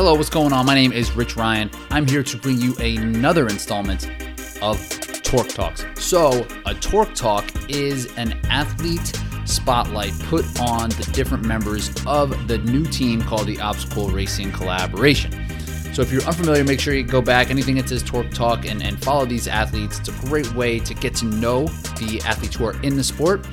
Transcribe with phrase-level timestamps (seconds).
[0.00, 0.64] Hello, what's going on?
[0.64, 1.70] My name is Rich Ryan.
[1.90, 4.08] I'm here to bring you another installment
[4.62, 4.78] of
[5.22, 5.84] TORC Talks.
[5.96, 9.12] So, a TORC Talk is an athlete
[9.44, 15.32] spotlight put on the different members of the new team called the Obstacle Racing Collaboration.
[15.92, 18.82] So, if you're unfamiliar, make sure you go back, anything that says TORC Talk, and,
[18.82, 19.98] and follow these athletes.
[19.98, 21.66] It's a great way to get to know
[21.98, 23.46] the athletes who are in the sport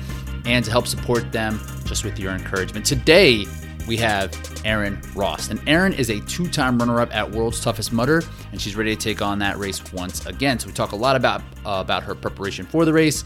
[0.46, 2.86] and to help support them just with your encouragement.
[2.86, 3.44] Today,
[3.88, 4.30] we have
[4.66, 5.50] Erin Rost.
[5.50, 8.22] And Erin is a two time runner up at World's Toughest Mudder,
[8.52, 10.58] and she's ready to take on that race once again.
[10.58, 13.24] So we talk a lot about, uh, about her preparation for the race.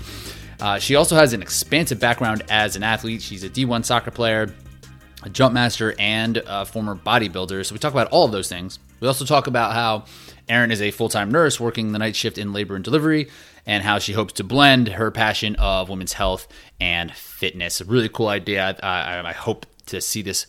[0.60, 3.20] Uh, she also has an expansive background as an athlete.
[3.20, 4.54] She's a D1 soccer player,
[5.24, 7.66] a jump master, and a former bodybuilder.
[7.66, 8.78] So we talk about all of those things.
[9.00, 10.04] We also talk about how
[10.48, 13.28] Erin is a full time nurse working the night shift in labor and delivery,
[13.66, 16.46] and how she hopes to blend her passion of women's health
[16.80, 17.80] and fitness.
[17.80, 18.76] A really cool idea.
[18.80, 20.46] I, I hope to see this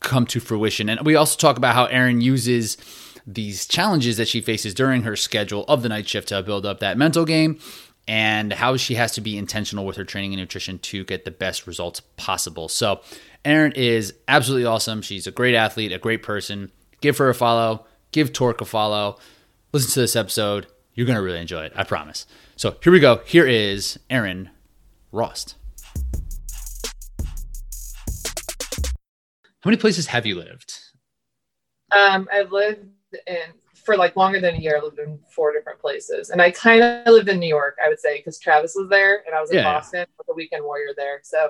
[0.00, 0.88] come to fruition.
[0.88, 2.76] And we also talk about how Erin uses
[3.26, 6.80] these challenges that she faces during her schedule of the night shift to build up
[6.80, 7.58] that mental game
[8.06, 11.30] and how she has to be intentional with her training and nutrition to get the
[11.30, 12.68] best results possible.
[12.68, 13.00] So,
[13.44, 15.02] Erin is absolutely awesome.
[15.02, 16.70] She's a great athlete, a great person.
[17.00, 19.18] Give her a follow, give TORC a follow.
[19.72, 20.66] Listen to this episode.
[20.94, 22.26] You're going to really enjoy it, I promise.
[22.56, 23.22] So, here we go.
[23.24, 24.50] Here is Erin
[25.12, 25.56] Rost.
[29.64, 30.78] How many places have you lived?
[31.90, 32.86] Um, I've lived
[33.26, 33.38] in
[33.72, 34.76] for like longer than a year.
[34.76, 37.78] I lived in four different places, and I kind of lived in New York.
[37.82, 39.64] I would say because Travis was there, and I was in yeah.
[39.64, 41.20] Boston with a weekend warrior there.
[41.22, 41.48] So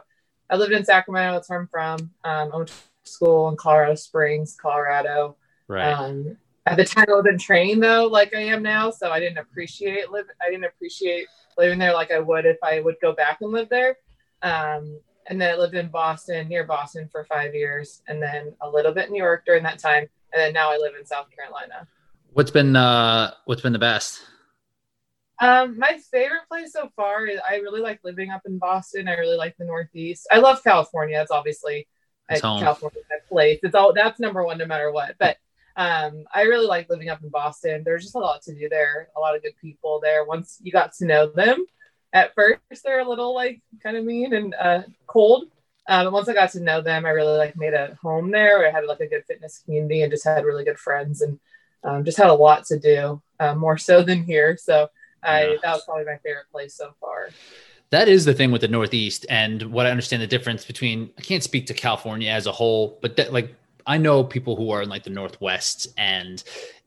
[0.49, 1.33] I lived in Sacramento.
[1.33, 1.99] That's where I'm from.
[2.23, 5.37] Um, I went to school in Colorado Springs, Colorado.
[5.67, 5.91] Right.
[5.91, 9.39] Um, at the time, I wasn't trained though, like I am now, so I didn't
[9.39, 10.27] appreciate live.
[10.41, 11.27] I didn't appreciate
[11.59, 13.97] living there like I would if I would go back and live there.
[14.41, 18.69] Um, and then I lived in Boston, near Boston, for five years, and then a
[18.69, 21.27] little bit in New York during that time, and then now I live in South
[21.35, 21.87] Carolina.
[22.33, 24.23] What's been uh, what's been the best?
[25.41, 29.09] Um, my favorite place so far is I really like living up in Boston.
[29.09, 30.27] I really like the Northeast.
[30.31, 31.17] I love California.
[31.17, 31.89] That's obviously
[32.29, 33.61] a California place.
[33.63, 35.17] It's all that's number one no matter what.
[35.19, 35.39] But
[35.77, 37.83] um, I really like living up in Boston.
[37.85, 39.09] There's just a lot to do there.
[39.17, 40.25] A lot of good people there.
[40.25, 41.67] Once you got to know them,
[42.15, 45.47] at first they're a little like kind of mean and uh, cold.
[45.87, 48.67] Um, once I got to know them, I really like made a home there.
[48.67, 51.39] I had like a good fitness community and just had really good friends and
[51.83, 54.57] um, just had a lot to do, uh, more so than here.
[54.57, 54.89] So
[55.23, 55.57] I, yeah.
[55.63, 57.29] that was probably my favorite place so far.
[57.91, 61.11] That is the thing with the Northeast, and what I understand the difference between.
[61.19, 63.55] I can't speak to California as a whole, but that, like
[63.87, 66.43] I know people who are in like the Northwest and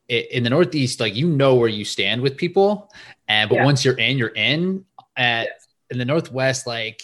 [0.09, 2.91] in the Northeast, like you know where you stand with people,
[3.27, 3.65] and but yeah.
[3.65, 4.83] once you're in, you're in,
[5.17, 5.67] at yes.
[5.89, 7.01] in the Northwest, like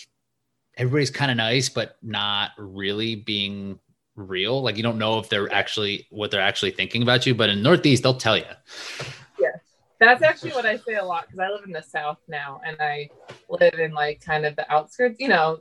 [0.77, 3.79] everybody's kind of nice, but not really being
[4.15, 4.61] real.
[4.61, 7.35] Like you don't know if they're actually what they're actually thinking about you.
[7.35, 8.45] But in Northeast, they'll tell you.
[9.39, 9.59] Yes,
[9.99, 12.77] that's actually what I say a lot because I live in the South now, and
[12.79, 13.09] I
[13.49, 15.59] live in like kind of the outskirts, you know,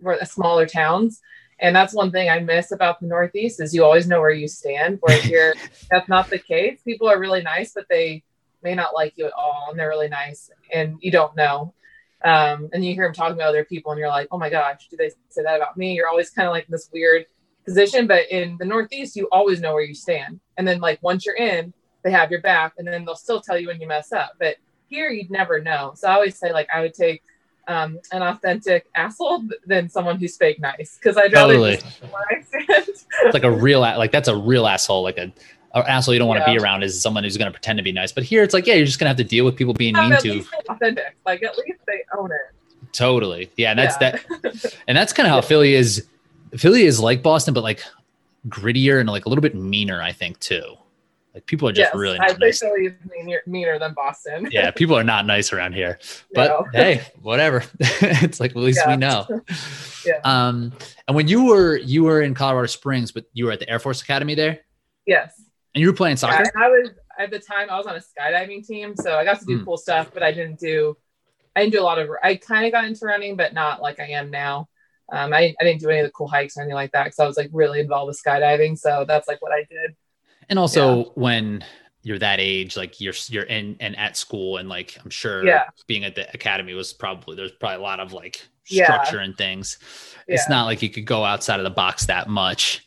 [0.00, 1.20] where the smaller towns.
[1.60, 4.46] And that's one thing I miss about the Northeast is you always know where you
[4.46, 4.98] stand.
[5.00, 5.54] Where here,
[5.90, 6.80] that's not the case.
[6.82, 8.22] People are really nice, but they
[8.62, 11.74] may not like you at all, and they're really nice, and you don't know.
[12.24, 14.88] Um, and you hear them talking about other people, and you're like, oh my gosh,
[14.88, 15.94] do they say that about me?
[15.94, 17.26] You're always kind of like this weird
[17.64, 18.06] position.
[18.06, 20.40] But in the Northeast, you always know where you stand.
[20.56, 23.58] And then, like, once you're in, they have your back, and then they'll still tell
[23.58, 24.32] you when you mess up.
[24.38, 24.56] But
[24.88, 25.92] here, you'd never know.
[25.94, 27.22] So I always say, like, I would take
[27.68, 31.74] um, an authentic asshole than someone who's fake nice because I'd rather totally.
[32.68, 35.30] it's like a real like that's a real asshole like a
[35.74, 37.82] or asshole you don't want to be around is someone who's going to pretend to
[37.82, 38.12] be nice.
[38.12, 39.94] But here it's like, yeah, you're just going to have to deal with people being
[39.94, 40.44] mean to.
[40.68, 42.54] Authentic, like at least they own it.
[42.92, 44.18] Totally, yeah, and that's yeah.
[44.42, 46.06] that, and that's kind of how Philly is.
[46.56, 47.82] Philly is like Boston, but like
[48.48, 50.76] grittier and like a little bit meaner, I think too.
[51.34, 52.60] Like people are just yes, really not I nice.
[52.60, 54.48] Philly is meaner, meaner than Boston.
[54.50, 55.98] yeah, people are not nice around here.
[56.34, 56.66] But no.
[56.72, 57.62] hey, whatever.
[57.80, 58.90] it's like at least yeah.
[58.90, 59.42] we know.
[60.06, 60.20] yeah.
[60.24, 60.72] Um,
[61.06, 63.78] and when you were you were in Colorado Springs, but you were at the Air
[63.78, 64.60] Force Academy there.
[65.06, 65.40] Yes.
[65.78, 66.42] And you were playing soccer?
[66.42, 66.90] Yeah, I was
[67.20, 69.64] at the time I was on a skydiving team, so I got to do mm.
[69.64, 70.96] cool stuff, but I didn't do
[71.54, 74.00] I didn't do a lot of I kind of got into running, but not like
[74.00, 74.68] I am now.
[75.12, 77.20] Um, I, I didn't do any of the cool hikes or anything like that because
[77.20, 78.76] I was like really involved with skydiving.
[78.76, 79.94] So that's like what I did.
[80.48, 81.04] And also yeah.
[81.14, 81.64] when
[82.02, 85.66] you're that age, like you're you're in and at school, and like I'm sure yeah.
[85.86, 89.22] being at the academy was probably there's probably a lot of like structure yeah.
[89.22, 89.78] and things.
[90.26, 92.84] It's not like you could go outside of the box that much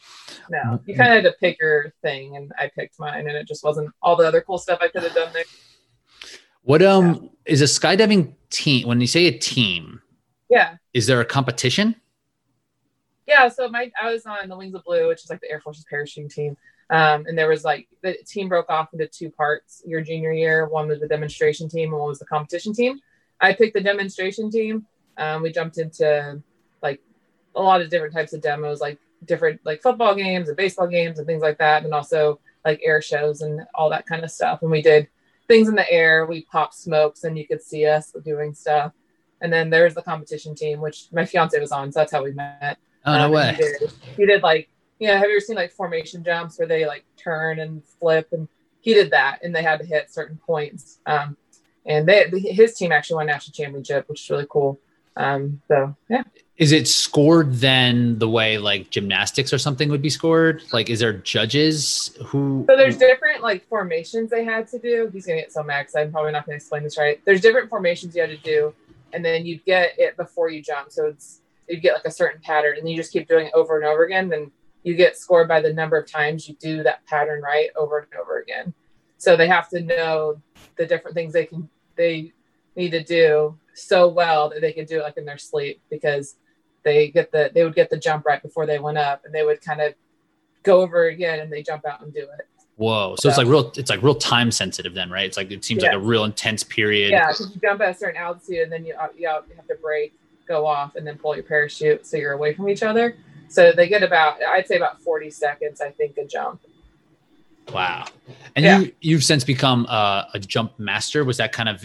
[0.50, 3.48] no, you kind of had to pick your thing, and I picked mine, and it
[3.48, 5.44] just wasn't all the other cool stuff I could have done there.
[6.64, 7.54] What um yeah.
[7.54, 8.88] is a skydiving team?
[8.88, 10.02] When you say a team,
[10.50, 11.96] yeah, is there a competition?
[13.28, 15.62] Yeah, so my I was on the Wings of Blue, which is like the Air
[15.62, 16.58] Force's parachuting team.
[16.90, 20.68] Um, and there was like the team broke off into two parts your junior year.
[20.68, 23.00] One was the demonstration team, and one was the competition team.
[23.40, 24.86] I picked the demonstration team.
[25.18, 26.44] Um, we jumped into
[26.84, 27.02] like
[27.56, 31.18] a lot of different types of demos, like different like football games and baseball games
[31.20, 34.62] and things like that, and also like air shows and all that kind of stuff.
[34.62, 35.08] And we did
[35.48, 36.26] things in the air.
[36.26, 38.94] We popped smokes, and you could see us doing stuff.
[39.42, 42.32] And then there's the competition team, which my fiance was on, so that's how we
[42.32, 42.78] met.
[43.06, 43.54] Oh no Um, way!
[43.54, 44.70] He did, he did like
[45.00, 45.18] yeah.
[45.18, 48.28] Have you ever seen like formation jumps where they like turn and flip?
[48.32, 48.48] And
[48.82, 51.00] he did that, and they had to hit certain points.
[51.06, 51.38] Um,
[51.86, 54.80] and they his team actually won national championship, which is really cool.
[55.16, 56.24] Um, so yeah,
[56.62, 60.62] Is it scored then the way like gymnastics or something would be scored?
[60.72, 62.66] Like, is there judges who?
[62.70, 65.10] so there's different like formations they had to do.
[65.12, 67.20] He's gonna get so mad because I'm probably not gonna explain this right.
[67.26, 68.76] There's different formations you had to do,
[69.12, 70.92] and then you'd get it before you jump.
[70.92, 73.78] So it's you'd get like a certain pattern, and you just keep doing it over
[73.78, 74.30] and over again.
[74.30, 74.52] Then
[74.84, 78.22] you get scored by the number of times you do that pattern right over and
[78.22, 78.72] over again.
[79.18, 80.40] So they have to know
[80.78, 82.34] the different things they can they
[82.76, 86.36] need to do so well that they can do it like in their sleep because
[86.84, 89.44] they get the they would get the jump right before they went up and they
[89.44, 89.94] would kind of
[90.64, 92.48] go over again and they jump out and do it.
[92.78, 93.16] Whoa!
[93.20, 93.72] So it's like real.
[93.76, 95.26] It's like real time sensitive then, right?
[95.26, 97.12] It's like it seems like a real intense period.
[97.12, 100.14] Yeah, because you jump at a certain altitude and then you, you have to break,
[100.48, 103.16] go off, and then pull your parachute so you're away from each other.
[103.50, 106.62] So they get about, I'd say about 40 seconds, I think, a jump.
[107.74, 108.06] Wow.
[108.56, 108.80] And Yeah.
[108.80, 111.24] you you've since become uh, a jump master.
[111.24, 111.84] Was that kind of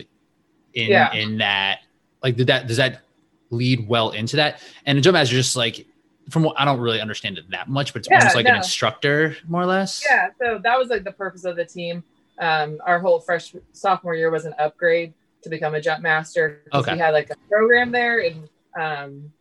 [0.73, 1.13] in Yeah.
[1.13, 1.81] in that
[2.23, 3.03] like did that does that
[3.51, 4.61] lead well into that?
[4.85, 5.87] And a jump master just like
[6.31, 8.57] from what I don't really understand it that much, but it's Yeah, almost like an
[8.57, 10.05] instructor more or less.
[10.09, 12.03] Yeah, so that was like the purpose of the team.
[12.39, 16.63] Um, our whole fresh sophomore year was an upgrade to become a jump master.
[16.73, 16.93] Okay.
[16.93, 18.49] We had like a program there, and
[18.79, 19.33] um,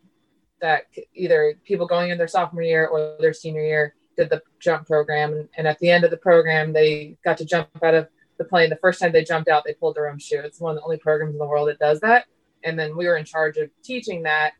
[0.61, 4.87] that either people going in their sophomore year or their senior year did the jump
[4.87, 8.07] program, and at the end of the program, they got to jump out of
[8.37, 8.69] the plane.
[8.69, 10.39] The first time they jumped out, they pulled their own shoe.
[10.39, 12.25] It's one of the only programs in the world that does that.
[12.65, 14.53] And then we were in charge of teaching that.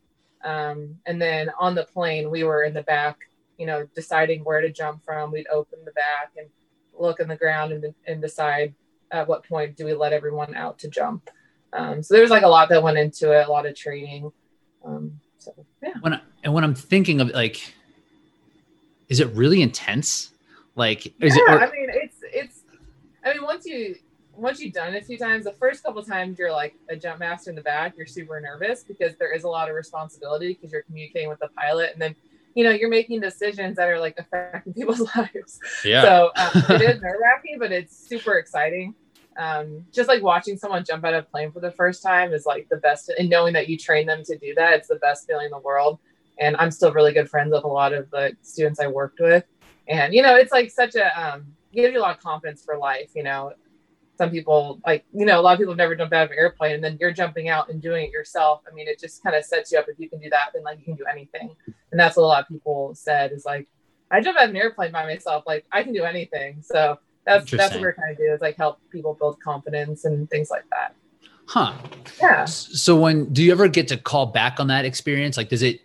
[0.43, 3.17] Um, and then on the plane, we were in the back,
[3.57, 5.31] you know, deciding where to jump from.
[5.31, 6.47] We'd open the back and
[6.97, 8.73] look in the ground and, and decide
[9.11, 11.29] at what point do we let everyone out to jump.
[11.73, 14.31] Um, so there's like a lot that went into it, a lot of training.
[14.85, 17.73] Um, so yeah, When I, and when I'm thinking of like,
[19.09, 20.31] is it really intense?
[20.75, 21.55] Like, is yeah.
[21.55, 21.61] it?
[21.61, 22.61] I mean, it's it's.
[23.23, 23.95] I mean, once you
[24.37, 27.19] once you've done it a few times, the first couple times you're like a jump
[27.19, 30.71] master in the back, you're super nervous because there is a lot of responsibility because
[30.71, 32.15] you're communicating with the pilot, and then
[32.53, 35.59] you know you're making decisions that are like affecting people's lives.
[35.83, 36.01] yeah.
[36.01, 38.93] So um, it is nerve wracking, but it's super exciting.
[39.37, 42.45] Um, just like watching someone jump out of a plane for the first time is
[42.45, 45.27] like the best, and knowing that you train them to do that, it's the best
[45.27, 45.99] feeling in the world.
[46.39, 49.45] And I'm still really good friends with a lot of the students I worked with,
[49.87, 52.77] and you know, it's like such a um, gives you a lot of confidence for
[52.77, 53.11] life.
[53.15, 53.53] You know,
[54.17, 56.37] some people like you know a lot of people have never jumped out of an
[56.37, 58.61] airplane, and then you're jumping out and doing it yourself.
[58.69, 59.85] I mean, it just kind of sets you up.
[59.87, 61.55] If you can do that, then like you can do anything,
[61.91, 63.67] and that's what a lot of people said is like
[64.11, 65.43] I jump out of an airplane by myself.
[65.45, 66.61] Like I can do anything.
[66.61, 70.29] So that's that's what we're trying to do is like help people build confidence and
[70.29, 70.95] things like that.
[71.47, 71.73] huh.
[72.21, 72.45] Yeah.
[72.45, 75.37] So when do you ever get to call back on that experience?
[75.37, 75.81] Like, does it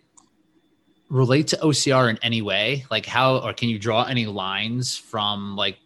[1.09, 2.85] relate to OCR in any way?
[2.91, 5.77] Like, how or can you draw any lines from like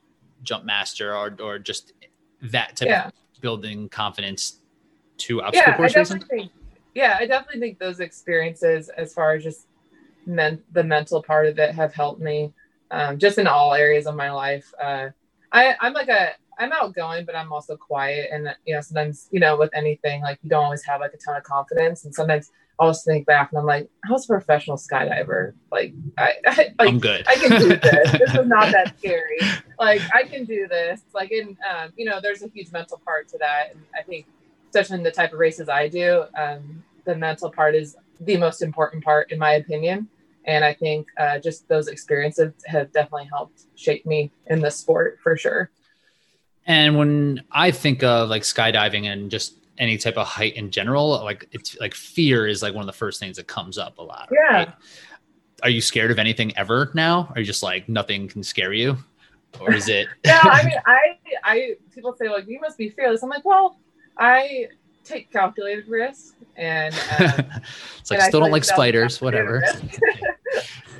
[0.43, 1.93] Jump Master or or just
[2.41, 3.07] that type Yeah.
[3.07, 4.59] of building confidence
[5.17, 6.19] to obstacle Yeah, I course racing?
[6.21, 6.51] think
[6.93, 9.67] yeah, I definitely think those experiences as far as just
[10.25, 12.53] men- the mental part of it have helped me
[12.91, 14.71] um, just in all areas of my life.
[14.81, 15.09] Uh,
[15.51, 18.29] I, I'm like a I'm outgoing, but I'm also quiet.
[18.31, 21.17] And you know, sometimes you know, with anything, like you don't always have like a
[21.17, 22.05] ton of confidence.
[22.05, 25.53] And sometimes I'll think back and I'm like, I was a professional skydiver.
[25.71, 27.25] Like I, I like I'm good.
[27.27, 28.11] I can do this.
[28.11, 29.39] this is not that scary.
[29.79, 31.01] Like I can do this.
[31.13, 34.25] Like in um, you know, there's a huge mental part to that, and I think,
[34.69, 38.61] especially in the type of races I do, um, the mental part is the most
[38.61, 40.09] important part, in my opinion.
[40.45, 45.17] And I think uh, just those experiences have definitely helped shape me in the sport
[45.23, 45.71] for sure.
[46.67, 51.09] And when I think of like skydiving and just any type of height in general,
[51.23, 54.01] like it's like fear is like one of the first things that comes up a
[54.01, 54.29] lot.
[54.31, 54.57] Yeah.
[54.57, 54.73] right?
[55.63, 57.31] Are you scared of anything ever now?
[57.35, 58.97] Are you just like nothing can scare you?
[59.59, 60.99] Or is it yeah, I mean, I,
[61.43, 63.23] I, people say like, you must be fearless.
[63.23, 63.79] I'm like, well,
[64.17, 64.67] I
[65.03, 67.01] take calculated risks and, um,
[67.99, 69.63] it's like and I still don't like spiders, whatever.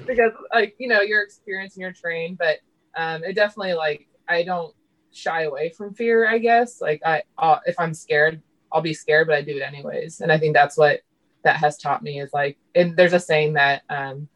[0.06, 2.58] because like, you know, you're experienced and you're trained, but,
[2.96, 4.74] um, it definitely like, I don't
[5.12, 6.82] shy away from fear, I guess.
[6.82, 8.42] Like I, uh, if I'm scared,
[8.76, 10.20] I'll be scared, but I do it anyways.
[10.20, 11.00] And I think that's what
[11.44, 14.28] that has taught me is like, and there's a saying that, um,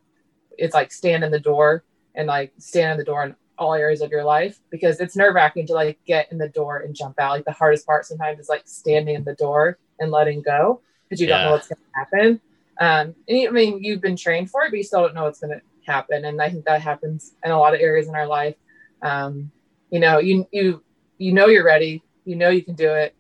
[0.58, 1.84] it's like stand in the door
[2.16, 5.36] and like stand in the door in all areas of your life because it's nerve
[5.36, 7.32] wracking to like get in the door and jump out.
[7.32, 11.20] Like the hardest part sometimes is like standing in the door and letting go because
[11.20, 11.38] you yeah.
[11.38, 12.42] don't know what's going to happen.
[12.80, 15.40] Um, and I mean, you've been trained for it, but you still don't know what's
[15.40, 16.26] going to happen.
[16.26, 18.56] And I think that happens in a lot of areas in our life.
[19.02, 19.52] Um,
[19.90, 20.82] you know, you you
[21.18, 23.16] you know you're ready, you know you can do it,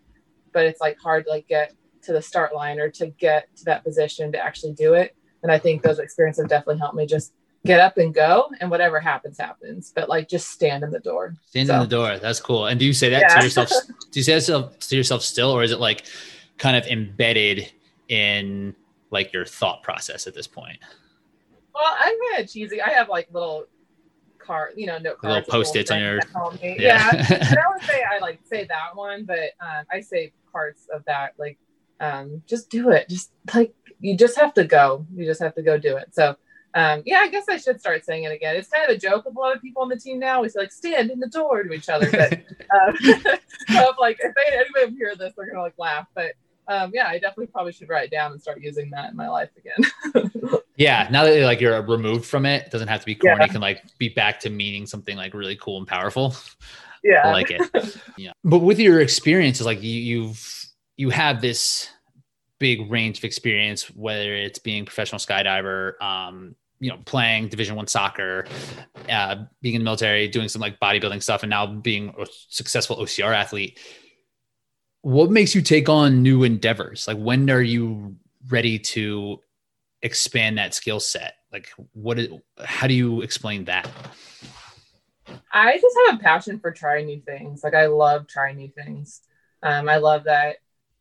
[0.54, 3.66] but it's like hard to like get to the start line or to get to
[3.66, 5.16] that position to actually do it.
[5.44, 7.34] And I think those experiences have definitely helped me just
[7.66, 11.36] get up and go and whatever happens happens but like just stand in the door
[11.48, 11.74] stand so.
[11.74, 13.36] in the door that's cool and do you say that yeah.
[13.36, 13.70] to yourself
[14.12, 16.06] do you say that to yourself still or is it like
[16.58, 17.70] kind of embedded
[18.08, 18.74] in
[19.12, 20.78] like your thought process at this point
[21.76, 23.66] well i'm kind of cheesy i have like little
[24.38, 26.16] card you know note cards little post-its on your
[26.64, 27.56] yeah, yeah.
[27.68, 31.34] i would say i like say that one but um, i say parts of that
[31.38, 31.58] like
[32.00, 35.62] um, just do it just like you just have to go you just have to
[35.62, 36.36] go do it so
[36.76, 38.56] um, yeah, I guess I should start saying it again.
[38.56, 40.42] It's kind of a joke with a lot of people on the team now.
[40.42, 44.18] We say like stand in the door to each other, but um, so if, like
[44.20, 46.08] if they, anybody hear this, they're gonna like laugh.
[46.14, 46.34] But
[46.68, 49.28] um, yeah, I definitely probably should write it down and start using that in my
[49.28, 50.60] life again.
[50.78, 53.38] yeah, now that like you're removed from it, it doesn't have to be corny.
[53.40, 53.48] Yeah.
[53.48, 56.36] Can like be back to meaning something like really cool and powerful.
[57.04, 57.62] Yeah, I like it.
[58.18, 60.66] yeah, but with your experiences, like you, you've
[60.98, 61.90] you have this
[62.60, 67.88] big range of experience, whether it's being professional skydiver, um, you know, playing Division One
[67.88, 68.46] soccer,
[69.10, 72.98] uh, being in the military, doing some like bodybuilding stuff, and now being a successful
[72.98, 73.80] OCR athlete.
[75.02, 77.08] What makes you take on new endeavors?
[77.08, 78.18] Like, when are you
[78.50, 79.40] ready to
[80.02, 81.36] expand that skill set?
[81.52, 82.20] Like, what?
[82.20, 82.30] Is,
[82.64, 83.90] how do you explain that?
[85.52, 87.64] I just have a passion for trying new things.
[87.64, 89.22] Like, I love trying new things.
[89.62, 90.58] Um, I love that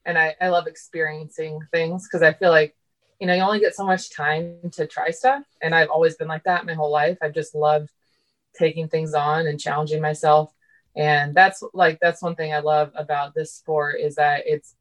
[0.08, 2.75] and I, I love experiencing things because I feel like,
[3.20, 5.44] you know, you only get so much time to try stuff.
[5.61, 7.18] And I've always been like that my whole life.
[7.20, 7.90] I've just loved
[8.58, 10.52] taking things on and challenging myself.
[10.97, 14.75] And that's like, that's one thing I love about this sport is that it's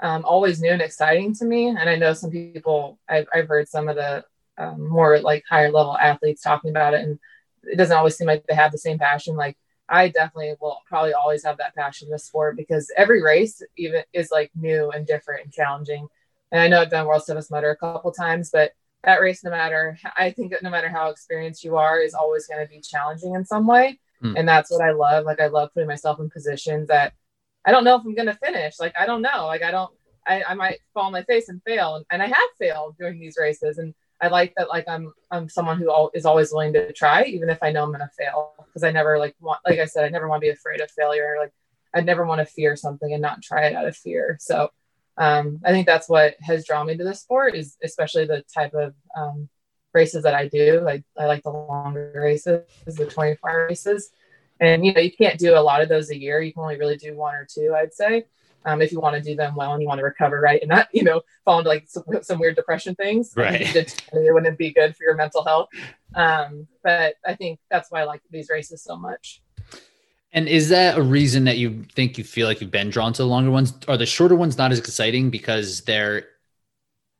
[0.00, 1.68] um, always new and exciting to me.
[1.68, 4.24] And I know some people, I've, I've heard some of the
[4.58, 7.00] um, more like higher level athletes talking about it.
[7.00, 7.18] And
[7.70, 9.36] it doesn't always seem like they have the same passion.
[9.36, 9.56] Like
[9.88, 14.02] I definitely will probably always have that passion in the sport because every race even
[14.12, 16.08] is like new and different and challenging.
[16.52, 18.72] And I know I've done World's Toughest Mudder a couple times, but
[19.04, 22.46] that race, no matter I think that no matter how experienced you are, is always
[22.46, 23.98] going to be challenging in some way.
[24.22, 24.38] Mm.
[24.38, 25.24] And that's what I love.
[25.24, 27.12] Like I love putting myself in positions that
[27.64, 28.78] I don't know if I'm going to finish.
[28.80, 29.46] Like I don't know.
[29.46, 29.90] Like I don't.
[30.26, 33.18] I, I might fall on my face and fail, and, and I have failed during
[33.18, 33.78] these races.
[33.78, 37.48] And I like that like I'm I'm someone who is always willing to try, even
[37.48, 38.54] if I know I'm gonna fail.
[38.66, 40.90] Because I never like want like I said, I never want to be afraid of
[40.90, 41.36] failure.
[41.38, 41.52] Like
[41.94, 44.36] I'd never want to fear something and not try it out of fear.
[44.40, 44.70] So
[45.16, 48.74] um, I think that's what has drawn me to the sport is especially the type
[48.74, 49.48] of um,
[49.92, 50.80] races that I do.
[50.80, 54.10] Like I like the longer races, the 24 races.
[54.60, 56.40] And you know, you can't do a lot of those a year.
[56.40, 58.24] You can only really do one or two, I'd say
[58.64, 60.60] um, if you want to do them well and you want to recover right?
[60.60, 63.32] And not you know fall into like some, some weird depression things.
[63.36, 63.74] Right.
[63.74, 65.68] it wouldn't be good for your mental health.
[66.14, 69.42] Um, but i think that's why i like these races so much.
[70.32, 73.22] And is that a reason that you think you feel like you've been drawn to
[73.22, 73.72] the longer ones?
[73.88, 76.26] Are the shorter ones not as exciting because they're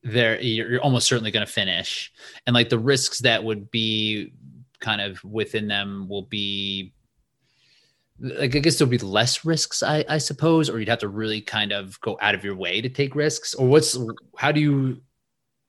[0.02, 2.12] they're you're almost certainly going to finish?
[2.46, 4.32] And like the risks that would be
[4.80, 6.92] kind of within them will be
[8.20, 11.40] like I guess there'll be less risks, I, I suppose, or you'd have to really
[11.40, 13.54] kind of go out of your way to take risks.
[13.54, 13.96] Or what's
[14.36, 15.00] how do you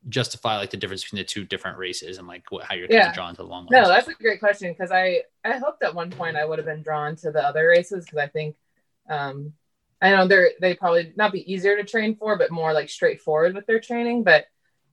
[0.07, 3.13] justify like the difference between the two different races and like what, how you're yeah.
[3.13, 3.71] drawn to the long ones?
[3.71, 6.65] No, that's a great question because I I hoped at one point I would have
[6.65, 8.55] been drawn to the other races because I think
[9.09, 9.53] um
[10.01, 13.53] I know they're they probably not be easier to train for, but more like straightforward
[13.53, 14.23] with their training.
[14.23, 14.45] But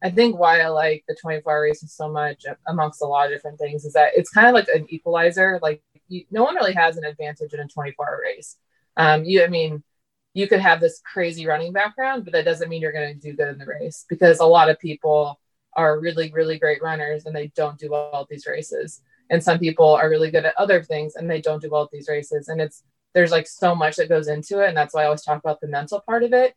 [0.03, 3.33] I think why I like the 24 hour races so much amongst a lot of
[3.33, 5.59] different things is that it's kind of like an equalizer.
[5.63, 8.57] Like you, no one really has an advantage in a 24 hour race.
[8.97, 9.83] Um, you, I mean,
[10.35, 13.37] you could have this crazy running background, but that doesn't mean you're going to do
[13.37, 15.41] good in the race because a lot of people
[15.75, 19.01] are really, really great runners and they don't do well at these races.
[19.31, 21.91] And some people are really good at other things and they don't do well at
[21.91, 22.49] these races.
[22.49, 22.83] And it's,
[23.15, 24.69] there's like so much that goes into it.
[24.69, 26.55] And that's why I always talk about the mental part of it.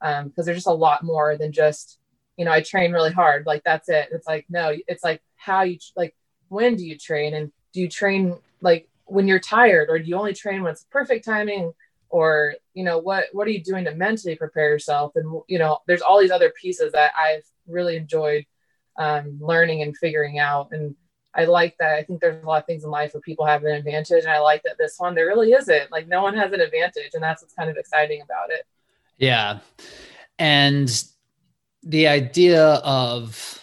[0.00, 1.98] Um, because there's just a lot more than just,
[2.36, 3.46] you know, I train really hard.
[3.46, 4.08] Like that's it.
[4.12, 6.14] It's like, no, it's like how you, like,
[6.48, 10.16] when do you train and do you train like when you're tired or do you
[10.16, 11.72] only train when it's perfect timing
[12.08, 15.12] or you know what what are you doing to mentally prepare yourself?
[15.16, 18.44] And you know there's all these other pieces that i've really enjoyed
[18.98, 20.68] um, learning and figuring out.
[20.72, 20.94] And
[21.34, 21.94] i like that.
[21.94, 24.24] I think there's a lot of things in life where people have an advantage.
[24.24, 25.90] And i like that this one there really isn't.
[25.90, 27.10] Like no one has an advantage.
[27.14, 28.66] And that's what's kind of exciting about it.
[29.16, 29.60] Yeah.
[30.38, 30.90] And
[31.82, 33.58] the idea of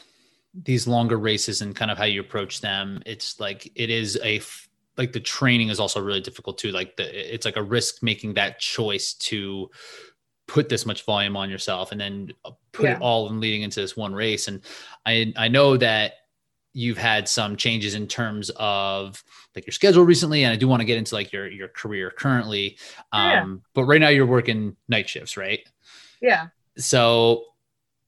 [0.53, 4.41] these longer races and kind of how you approach them, it's like it is a
[5.00, 6.72] like the training is also really difficult too.
[6.72, 9.70] Like the it's like a risk making that choice to
[10.46, 12.34] put this much volume on yourself and then
[12.74, 12.96] put yeah.
[12.98, 14.50] it all in leading into this one race.
[14.50, 14.62] And
[15.06, 16.13] I I know that
[16.74, 19.24] you've had some changes in terms of
[19.56, 22.12] like your schedule recently and i do want to get into like your your career
[22.12, 22.77] currently
[23.12, 23.70] um yeah.
[23.74, 25.68] but right now you're working night shifts right
[26.22, 26.46] yeah
[26.77, 27.44] so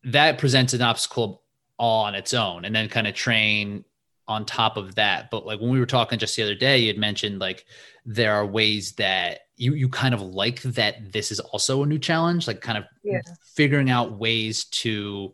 [0.04, 1.42] that presents an obstacle
[1.78, 3.84] all on its own and then kind of train
[4.28, 6.88] on top of that but like when we were talking just the other day you
[6.88, 7.66] had mentioned like
[8.06, 12.00] there are ways that you you kind of like that this is also a new
[12.00, 13.22] challenge like kind of yeah.
[13.56, 15.34] figuring out ways to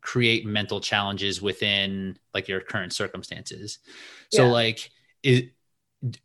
[0.00, 3.78] create mental challenges within like your current circumstances
[4.32, 4.52] so yeah.
[4.52, 4.90] like
[5.22, 5.42] is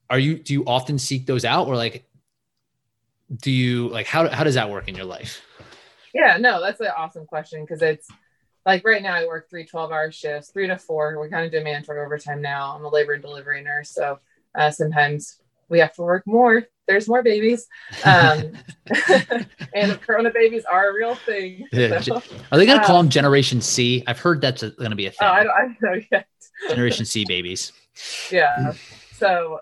[0.09, 2.05] are you do you often seek those out or like
[3.41, 5.41] do you like how, how does that work in your life
[6.13, 8.07] yeah no that's an awesome question because it's
[8.65, 11.19] like right now I work three 12 hour shifts, three to four.
[11.19, 12.75] We kind of do mandatory overtime now.
[12.75, 13.89] I'm a labor and delivery nurse.
[13.89, 14.19] So
[14.55, 15.39] uh, sometimes
[15.69, 16.67] we have to work more.
[16.87, 17.67] There's more babies.
[18.03, 18.53] Um,
[19.73, 21.67] and corona babies are a real thing.
[21.71, 22.21] So.
[22.51, 24.03] Are they going to call um, them Generation C?
[24.05, 25.19] I've heard that's going to be a thing.
[25.27, 26.27] Oh, I, don't, I don't know yet.
[26.69, 27.71] Generation C babies.
[28.31, 28.73] Yeah.
[29.13, 29.59] So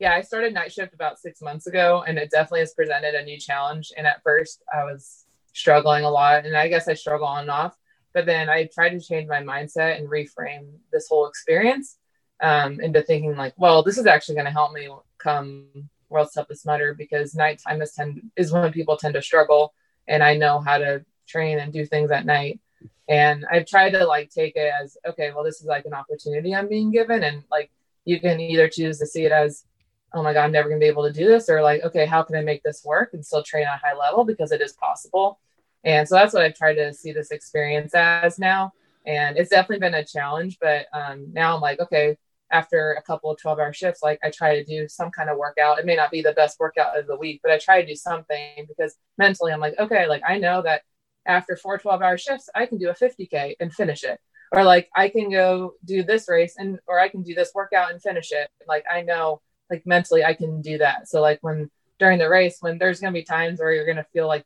[0.00, 3.22] yeah, I started night shift about six months ago, and it definitely has presented a
[3.22, 3.92] new challenge.
[3.96, 7.50] And at first, I was struggling a lot, and I guess I struggle on and
[7.50, 7.76] off.
[8.12, 11.98] But then I tried to change my mindset and reframe this whole experience
[12.42, 14.88] um, into thinking like, well, this is actually going to help me
[15.18, 15.66] come
[16.08, 19.74] world's toughest Mudder because nighttime is tend is when people tend to struggle,
[20.08, 22.60] and I know how to train and do things at night.
[23.08, 26.54] And I've tried to like take it as okay, well, this is like an opportunity
[26.54, 27.70] I'm being given, and like
[28.04, 29.64] you can either choose to see it as
[30.12, 32.06] oh my god i'm never going to be able to do this or like okay
[32.06, 34.60] how can i make this work and still train at a high level because it
[34.60, 35.38] is possible
[35.84, 38.72] and so that's what I've tried to see this experience as now.
[39.06, 42.16] And it's definitely been a challenge, but um, now I'm like, okay,
[42.50, 45.38] after a couple of 12 hour shifts, like I try to do some kind of
[45.38, 45.78] workout.
[45.78, 47.94] It may not be the best workout of the week, but I try to do
[47.94, 50.82] something because mentally I'm like, okay, like I know that
[51.26, 54.20] after four 12 hour shifts, I can do a 50K and finish it.
[54.52, 57.92] Or like I can go do this race and, or I can do this workout
[57.92, 58.50] and finish it.
[58.66, 59.40] Like I know,
[59.70, 61.08] like mentally, I can do that.
[61.08, 63.96] So, like when during the race, when there's going to be times where you're going
[63.96, 64.44] to feel like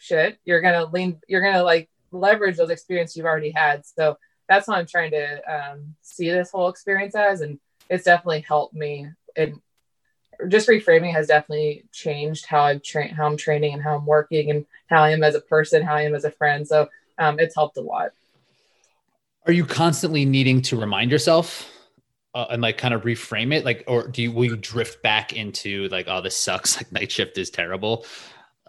[0.00, 3.86] shit, you're gonna lean, you're gonna like leverage those experiences you've already had.
[3.86, 4.16] So
[4.48, 8.74] that's what I'm trying to um, see this whole experience as, and it's definitely helped
[8.74, 9.08] me.
[9.36, 9.60] And
[10.48, 14.50] just reframing has definitely changed how I've trained, how I'm training, and how I'm working,
[14.50, 16.66] and how I am as a person, how I am as a friend.
[16.66, 18.10] So um, it's helped a lot.
[19.46, 21.70] Are you constantly needing to remind yourself
[22.34, 25.32] uh, and like kind of reframe it like or do you will you drift back
[25.32, 28.04] into like oh this sucks like night shift is terrible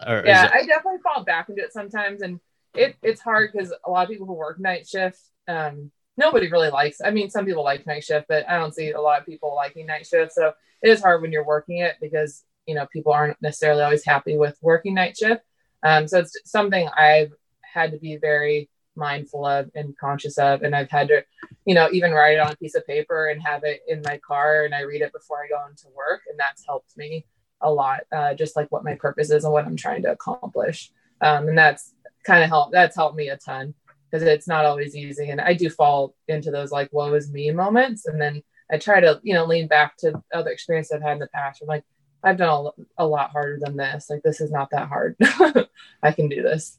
[0.06, 2.40] or yeah, it- I definitely fall back into it sometimes, and
[2.74, 6.70] it it's hard because a lot of people who work night shift, um, nobody really
[6.70, 7.00] likes.
[7.04, 9.54] I mean, some people like night shift, but I don't see a lot of people
[9.54, 10.32] liking night shift.
[10.32, 14.04] So it is hard when you're working it because you know people aren't necessarily always
[14.04, 15.42] happy with working night shift.
[15.82, 20.76] Um, so it's something I've had to be very mindful of and conscious of and
[20.76, 21.24] i've had to
[21.64, 24.18] you know even write it on a piece of paper and have it in my
[24.18, 27.24] car and i read it before i go into work and that's helped me
[27.62, 30.90] a lot, uh, just like what my purpose is and what I'm trying to accomplish.
[31.20, 31.94] Um, and that's
[32.24, 32.72] kind of helped.
[32.72, 33.74] That's helped me a ton
[34.10, 35.30] because it's not always easy.
[35.30, 38.06] And I do fall into those like woe is me moments.
[38.06, 41.18] And then I try to, you know, lean back to other experiences I've had in
[41.20, 41.62] the past.
[41.62, 41.84] I'm like,
[42.22, 44.08] I've done a, a lot harder than this.
[44.08, 45.16] Like, this is not that hard.
[46.02, 46.78] I can do this.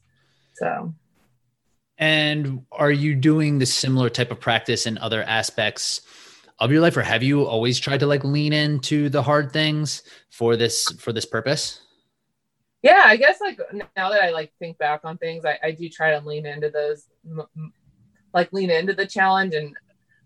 [0.54, 0.94] So.
[1.98, 6.00] And are you doing the similar type of practice in other aspects
[6.64, 10.02] of your life or have you always tried to like lean into the hard things
[10.30, 11.80] for this for this purpose?
[12.82, 13.58] Yeah i guess like
[13.96, 16.68] now that i like think back on things i, I do try to lean into
[16.68, 17.08] those
[18.34, 19.54] like lean into the challenge.
[19.54, 19.74] And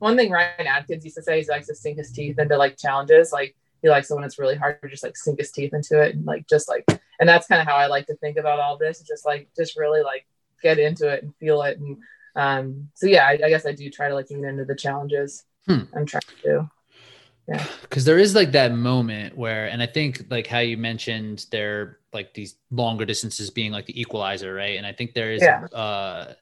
[0.00, 2.56] one thing ryan atkins used to say is he likes to sink his teeth into
[2.56, 3.32] like challenges.
[3.32, 6.02] Like he likes it when it's really hard to just like sink his teeth into
[6.02, 6.84] it and like just like
[7.20, 9.78] and that's kind of how i like to think about all this just like just
[9.78, 10.26] really like
[10.62, 11.78] get into it and feel it.
[11.78, 11.98] And
[12.34, 15.44] um so yeah I, I guess i do try to like lean into the challenges
[15.68, 15.96] hmm.
[15.96, 16.70] I'm trying to.
[17.48, 17.66] Yeah.
[17.80, 21.98] Because there is like that moment where, and I think like how you mentioned there,
[22.12, 24.76] like these longer distances being like the equalizer, right?
[24.76, 25.64] And I think there is yeah.
[25.66, 26.34] uh,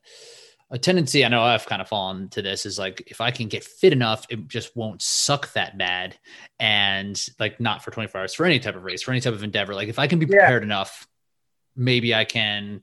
[0.71, 3.47] a tendency, I know I've kind of fallen to this, is like if I can
[3.47, 6.17] get fit enough, it just won't suck that bad.
[6.59, 9.45] And like not for 24 hours, for any type of race, for any type of
[9.45, 9.77] endeavor.
[9.77, 10.67] Like if I can be prepared yeah.
[10.67, 11.07] enough,
[11.77, 12.83] maybe I can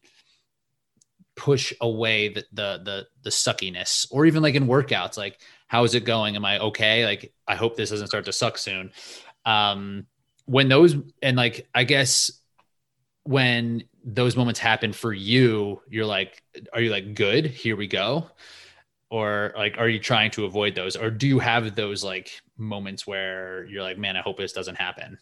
[1.35, 5.39] push away the, the the the suckiness or even like in workouts like
[5.73, 6.35] how is it going?
[6.35, 7.03] Am i okay?
[7.03, 8.91] Like i hope this doesn't start to suck soon.
[9.43, 10.05] Um
[10.45, 12.31] when those and like i guess
[13.23, 18.29] when those moments happen for you you're like are you like good here we go?
[19.09, 20.95] Or like are you trying to avoid those?
[20.95, 24.75] Or do you have those like moments where you're like man i hope this doesn't
[24.75, 25.17] happen?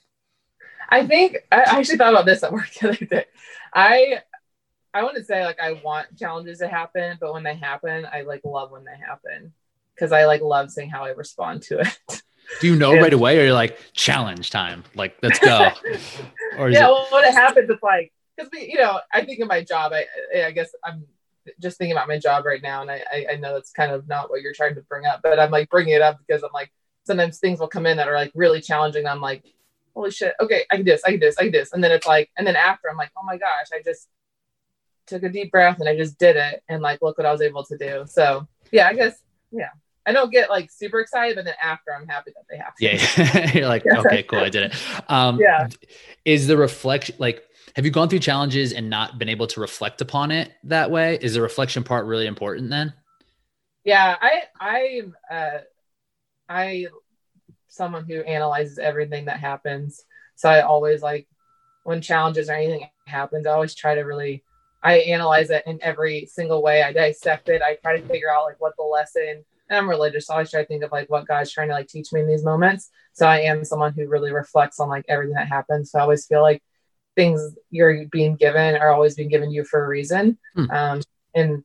[0.89, 3.25] I think I actually thought about this at work the other day.
[3.73, 4.19] I
[4.93, 8.23] I want to say like I want challenges to happen, but when they happen, I
[8.23, 9.53] like love when they happen
[9.95, 12.21] because I like love seeing how I respond to it.
[12.59, 14.83] Do you know and, right away, or you're like challenge time?
[14.95, 15.69] Like let's go.
[16.57, 19.47] or yeah, it- well, when it happens, it's like because you know I think of
[19.47, 19.93] my job.
[19.93, 20.05] I
[20.45, 21.05] I guess I'm
[21.59, 24.29] just thinking about my job right now, and I I know it's kind of not
[24.29, 26.71] what you're trying to bring up, but I'm like bringing it up because I'm like
[27.03, 29.07] sometimes things will come in that are like really challenging.
[29.07, 29.43] I'm like
[29.93, 31.73] holy shit, okay, I can do this, I can do this, I can do this.
[31.73, 34.07] And then it's like, and then after I'm like, oh my gosh, I just
[35.07, 36.63] took a deep breath and I just did it.
[36.69, 38.05] And like, look what I was able to do.
[38.07, 39.19] So yeah, I guess,
[39.51, 39.69] yeah.
[40.05, 42.73] I don't get like super excited, but then after I'm happy that they happen.
[42.79, 43.51] Yeah.
[43.57, 44.39] You're like, okay, cool.
[44.39, 44.75] I did it.
[45.07, 45.67] Um, yeah.
[46.25, 47.43] Is the reflection like,
[47.75, 51.17] have you gone through challenges and not been able to reflect upon it that way?
[51.21, 52.93] Is the reflection part really important then?
[53.83, 55.01] Yeah, I, I,
[55.33, 55.57] uh,
[56.49, 56.87] I
[57.67, 60.03] someone who analyzes everything that happens.
[60.35, 61.27] So I always like
[61.83, 64.43] when challenges or anything happens, I always try to really
[64.83, 66.83] I analyze it in every single way.
[66.83, 67.61] I dissect it.
[67.61, 70.27] I try to figure out like what the lesson and I'm religious.
[70.27, 72.19] So I always try to think of like what God's trying to like teach me
[72.19, 72.89] in these moments.
[73.13, 75.91] So I am someone who really reflects on like everything that happens.
[75.91, 76.61] So I always feel like
[77.15, 80.37] things you're being given are always being given you for a reason.
[80.55, 80.71] Hmm.
[80.71, 81.01] Um,
[81.33, 81.63] and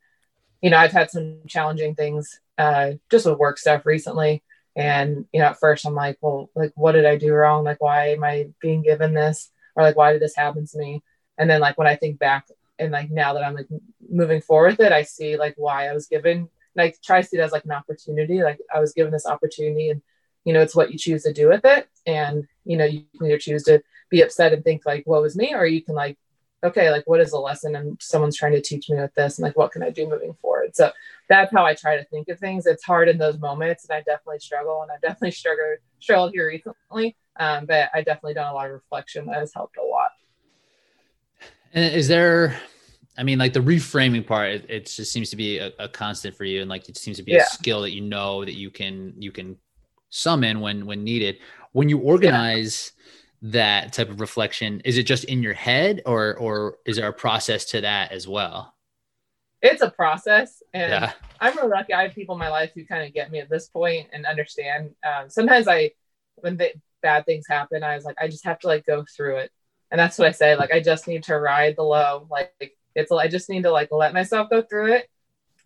[0.63, 4.43] you know, I've had some challenging things uh, just with work stuff recently.
[4.75, 7.65] And, you know, at first I'm like, well, like, what did I do wrong?
[7.65, 9.51] Like, why am I being given this?
[9.75, 11.03] Or like, why did this happen to me?
[11.39, 12.47] And then, like, when I think back
[12.79, 13.69] and like now that I'm like
[14.09, 17.39] moving forward with it, I see like why I was given, like, try to see
[17.39, 18.43] it as like an opportunity.
[18.43, 20.03] Like, I was given this opportunity and,
[20.45, 21.89] you know, it's what you choose to do with it.
[22.07, 25.37] And, you know, you can either choose to be upset and think like, what was
[25.37, 25.55] me?
[25.55, 26.19] Or you can like
[26.65, 29.45] okay, like what is the lesson and someone's trying to teach me with this and
[29.45, 30.75] like what can I do moving forward?
[30.75, 30.91] So
[31.29, 32.67] that's how I try to think of things.
[32.67, 36.49] It's hard in those moments and I definitely struggle and I definitely struggled struggled here
[36.49, 37.17] recently.
[37.39, 39.96] Um, but I definitely done a lot of reflection that has helped a lot.
[41.77, 42.59] And is there
[43.19, 46.37] I mean, like the reframing part, it, it just seems to be a, a, constant
[46.37, 47.45] for you, and like it seems to be yeah.
[47.45, 49.57] a skill that you know that you can you can
[50.11, 51.39] summon when when needed.
[51.73, 52.93] When you organize
[53.43, 57.13] that type of reflection is it just in your head or or is there a
[57.13, 58.75] process to that as well
[59.61, 61.13] it's a process and yeah.
[61.41, 63.51] i'm really lucky i have people in my life who kind of get me at
[63.51, 65.91] this point and understand um, sometimes i
[66.37, 69.37] when the, bad things happen i was like i just have to like go through
[69.37, 69.51] it
[69.91, 73.13] and that's what i say like i just need to ride the low like it's
[73.13, 75.09] i just need to like let myself go through it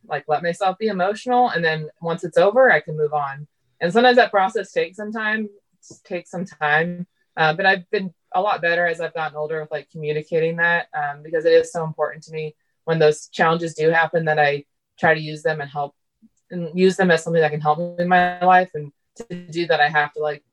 [0.08, 3.46] like let myself be emotional and then once it's over i can move on
[3.80, 5.48] and sometimes that process takes some time
[6.04, 7.06] takes some time
[7.36, 10.88] uh, but I've been a lot better as I've gotten older with like communicating that
[10.94, 12.54] um, because it is so important to me
[12.84, 14.64] when those challenges do happen that I
[14.98, 15.94] try to use them and help
[16.50, 18.70] and use them as something that can help me in my life.
[18.74, 20.44] And to do that, I have to like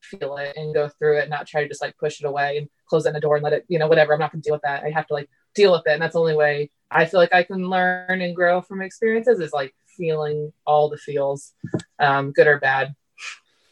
[0.00, 2.68] feel it and go through it, not try to just like push it away and
[2.88, 4.12] close in the door and let it, you know, whatever.
[4.12, 4.84] I'm not going to deal with that.
[4.84, 5.92] I have to like deal with it.
[5.92, 9.40] And that's the only way I feel like I can learn and grow from experiences
[9.40, 11.52] is like feeling all the feels,
[11.98, 12.94] um, good or bad.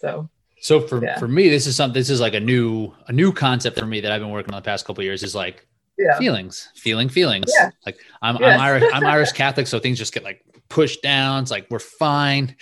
[0.01, 0.29] So
[0.61, 1.19] so for yeah.
[1.19, 1.95] for me, this is something.
[1.95, 4.61] This is like a new a new concept for me that I've been working on
[4.61, 5.23] the past couple years.
[5.23, 5.67] Is like
[5.99, 6.19] yeah.
[6.19, 7.53] feelings, feeling feelings.
[7.55, 7.71] Yeah.
[7.85, 8.55] Like I'm yes.
[8.55, 11.43] I'm Irish I'm Irish Catholic, so things just get like pushed down.
[11.43, 12.57] It's like we're fine.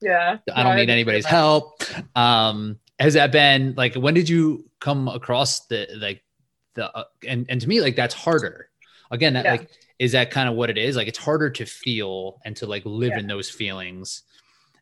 [0.00, 0.38] Yeah.
[0.52, 1.82] I don't no, need I anybody's help.
[2.16, 6.22] Um, has that been like when did you come across the like
[6.74, 8.68] the uh, and and to me like that's harder.
[9.10, 9.50] Again, that yeah.
[9.52, 10.96] like is that kind of what it is?
[10.96, 13.18] Like it's harder to feel and to like live yeah.
[13.18, 14.22] in those feelings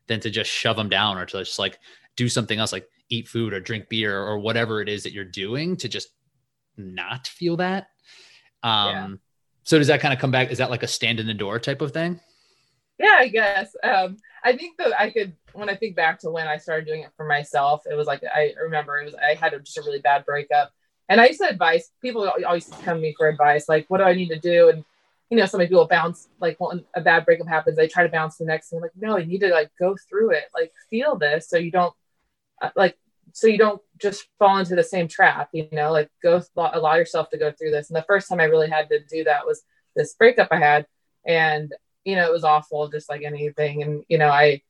[0.07, 1.79] than to just shove them down or to just like
[2.15, 5.25] do something else like eat food or drink beer or whatever it is that you're
[5.25, 6.09] doing to just
[6.77, 7.87] not feel that.
[8.63, 9.07] Um, yeah.
[9.63, 10.51] So does that kind of come back?
[10.51, 12.19] Is that like a stand in the door type of thing?
[12.97, 13.75] Yeah, I guess.
[13.83, 17.01] Um, I think that I could, when I think back to when I started doing
[17.01, 19.99] it for myself, it was like, I remember it was, I had just a really
[19.99, 20.71] bad breakup.
[21.07, 24.03] And I used to advise people always come to me for advice, like, what do
[24.03, 24.69] I need to do?
[24.69, 24.85] And,
[25.29, 28.09] you know, so many people bounce, like when a bad breakup happens, they try to
[28.09, 28.81] bounce the next thing.
[28.81, 31.93] Like, no, you need to like go through it, like feel this so you don't
[32.61, 32.97] uh, like
[33.33, 37.29] so you don't just fall into the same trap you know like go allow yourself
[37.29, 39.63] to go through this and the first time i really had to do that was
[39.95, 40.85] this breakup i had
[41.25, 41.73] and
[42.05, 44.61] you know it was awful just like anything and you know i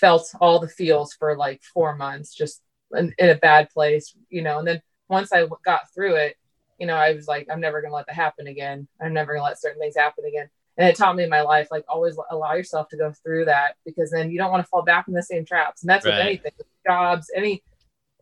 [0.00, 2.62] felt all the feels for like four months just
[2.94, 6.36] in, in a bad place you know and then once i got through it
[6.78, 8.86] you know i was like i'm never to let that happen again.
[9.00, 10.48] I'm never to let certain things happen again.
[10.78, 13.76] And it taught me in my life like always allow yourself to go through that
[13.84, 15.82] because then you don't want to fall back in the same traps.
[15.82, 16.12] And that's right.
[16.12, 16.52] with anything
[16.86, 17.62] jobs any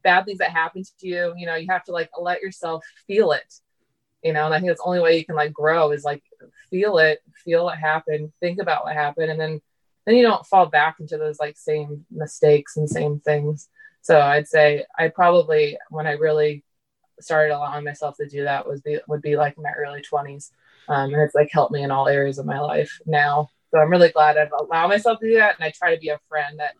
[0.03, 3.33] bad things that happen to you you know you have to like let yourself feel
[3.33, 3.55] it
[4.23, 6.23] you know and i think that's the only way you can like grow is like
[6.71, 9.61] feel it feel what happened think about what happened and then
[10.07, 13.69] then you don't fall back into those like same mistakes and same things.
[14.03, 16.65] So I'd say I probably when I really
[17.21, 20.51] started allowing myself to do that was be would be like in my early 20s.
[20.89, 23.49] Um, and it's like helped me in all areas of my life now.
[23.71, 26.11] So I'm really glad I've allowed myself to do that, and I try to be
[26.11, 26.75] a friend that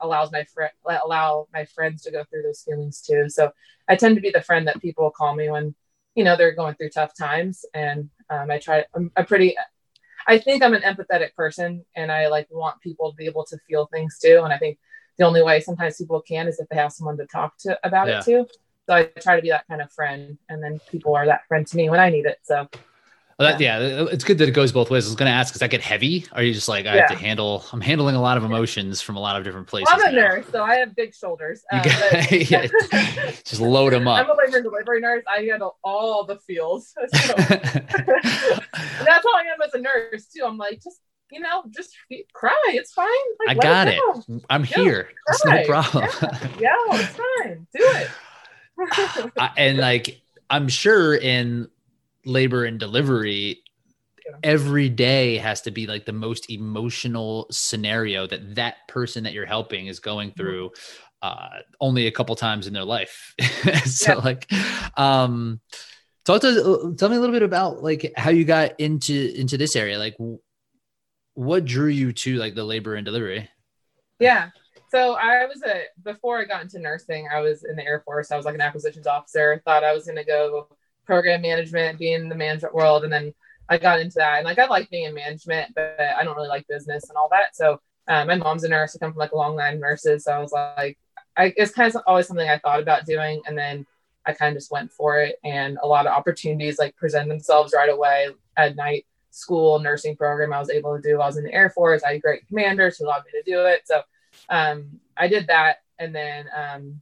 [0.00, 0.72] allows my friend
[1.04, 3.28] allow my friends to go through those feelings too.
[3.28, 3.50] So
[3.88, 5.74] I tend to be the friend that people call me when
[6.14, 8.84] you know they're going through tough times, and um, I try.
[8.94, 9.56] I'm, I'm pretty.
[10.26, 13.58] I think I'm an empathetic person, and I like want people to be able to
[13.68, 14.42] feel things too.
[14.44, 14.78] And I think
[15.18, 18.08] the only way sometimes people can is if they have someone to talk to about
[18.08, 18.18] yeah.
[18.18, 18.46] it too.
[18.86, 21.66] So I try to be that kind of friend, and then people are that friend
[21.66, 22.38] to me when I need it.
[22.42, 22.68] So
[23.38, 23.80] well, that, yeah.
[23.80, 24.06] yeah.
[24.10, 25.06] it's good that it goes both ways.
[25.06, 26.26] I was going to ask, does that get heavy?
[26.32, 27.00] Are you just like, I yeah.
[27.00, 29.92] have to handle, I'm handling a lot of emotions from a lot of different places.
[29.92, 30.28] Well, I'm a now.
[30.28, 31.62] nurse, so I have big shoulders.
[31.72, 32.66] Uh, got, yeah,
[33.44, 34.24] just load them up.
[34.24, 35.24] I'm a labor and delivery nurse.
[35.28, 36.94] I handle all the feels.
[37.14, 37.34] So.
[39.04, 40.44] that's how I am as a nurse too.
[40.44, 41.94] I'm like, just, you know, just
[42.32, 42.62] cry.
[42.68, 43.08] It's fine.
[43.46, 44.00] Like, I got it.
[44.28, 44.44] it.
[44.50, 45.08] I'm here.
[45.28, 46.04] It's no problem.
[46.58, 46.74] Yeah.
[46.90, 47.66] it's fine.
[47.74, 49.32] Do it.
[49.56, 50.20] and like,
[50.50, 51.68] I'm sure in
[52.26, 53.62] labor and delivery
[54.42, 59.46] every day has to be like the most emotional scenario that that person that you're
[59.46, 60.40] helping is going mm-hmm.
[60.40, 60.70] through
[61.22, 63.34] uh, only a couple times in their life
[63.84, 64.18] so yeah.
[64.18, 64.50] like
[64.98, 65.60] um
[66.24, 69.76] talk to tell me a little bit about like how you got into into this
[69.76, 70.16] area like
[71.34, 73.48] what drew you to like the labor and delivery
[74.20, 74.50] yeah
[74.94, 78.30] so I was a before I got into nursing, I was in the Air Force.
[78.30, 79.60] I was like an acquisitions officer.
[79.64, 80.68] Thought I was going to go
[81.04, 83.34] program management, being in the management world, and then
[83.68, 84.38] I got into that.
[84.38, 87.28] And like I like being in management, but I don't really like business and all
[87.30, 87.56] that.
[87.56, 88.94] So um, my mom's a nurse.
[88.94, 90.24] I come from like a long line of nurses.
[90.24, 90.98] So I was like,
[91.36, 93.86] I, it's kind of always something I thought about doing, and then
[94.26, 95.36] I kind of just went for it.
[95.44, 100.52] And a lot of opportunities like present themselves right away at night school nursing program
[100.52, 101.20] I was able to do.
[101.20, 102.04] I was in the Air Force.
[102.04, 103.82] I had great commanders who allowed me to do it.
[103.84, 104.02] So
[104.48, 107.00] um, I did that, and then um,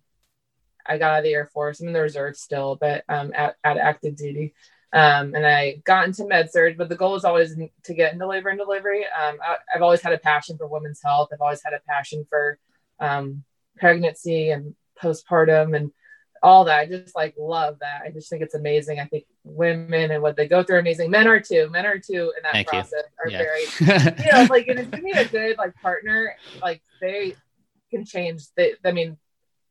[0.86, 1.80] I got out of the Air Force.
[1.80, 4.54] I'm in the reserve still, but um, at, at active duty.
[4.94, 8.26] Um, and I got into med surg, but the goal is always to get into
[8.26, 9.04] labor and delivery.
[9.04, 11.30] Um, I, have always had a passion for women's health.
[11.32, 12.58] I've always had a passion for
[13.00, 13.42] um,
[13.78, 15.92] pregnancy and postpartum and
[16.42, 16.78] all that.
[16.78, 18.02] I just like love that.
[18.04, 19.00] I just think it's amazing.
[19.00, 21.10] I think women and what they go through amazing.
[21.10, 21.70] Men are too.
[21.70, 23.24] Men are too in that Thank process you.
[23.24, 23.38] are yeah.
[23.38, 27.34] very, you know, like and if you meet a good like partner, like they
[27.90, 28.44] can change.
[28.56, 29.16] They, I mean,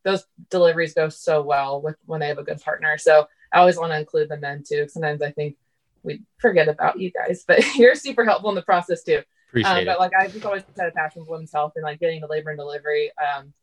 [0.04, 2.98] those deliveries go so well with when they have a good partner.
[2.98, 4.88] So I always want to include the men too.
[4.88, 5.58] Sometimes I think
[6.04, 9.22] we forget about you guys, but you're super helpful in the process too.
[9.50, 12.00] Appreciate um, but like I just always had a passion for women's health and like
[12.00, 13.12] getting to labor and delivery.
[13.20, 13.54] Um,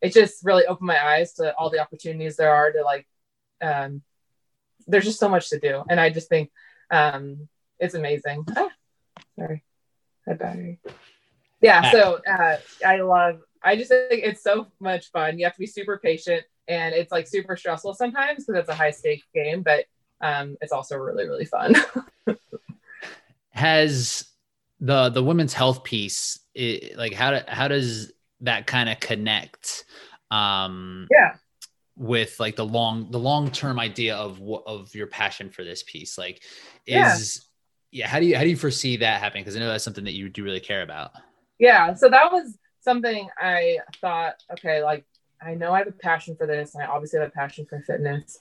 [0.00, 3.06] it just really opened my eyes to all the opportunities there are to like.
[3.60, 4.02] Um,
[4.86, 6.50] there's just so much to do, and I just think
[6.90, 8.44] um, it's amazing.
[8.56, 8.70] Ah,
[9.38, 9.64] sorry,
[10.26, 10.80] my battery.
[11.60, 15.38] Yeah, so uh, I love I just think it's so much fun.
[15.38, 18.74] You have to be super patient and it's like super stressful sometimes because it's a
[18.74, 19.84] high stake game, but
[20.20, 21.74] um, it's also really, really fun.
[23.50, 24.32] Has
[24.82, 29.84] the the women's health piece it, like how do, how does that kind of connect
[30.30, 31.36] um yeah
[31.96, 35.84] with like the long the long term idea of what of your passion for this
[35.84, 36.42] piece like
[36.86, 37.46] is
[37.92, 38.04] yeah.
[38.04, 40.04] yeah how do you how do you foresee that happening because i know that's something
[40.04, 41.12] that you do really care about
[41.60, 45.04] yeah so that was something I thought, okay, like
[45.40, 47.80] I know I have a passion for this, and I obviously have a passion for
[47.80, 48.38] fitness.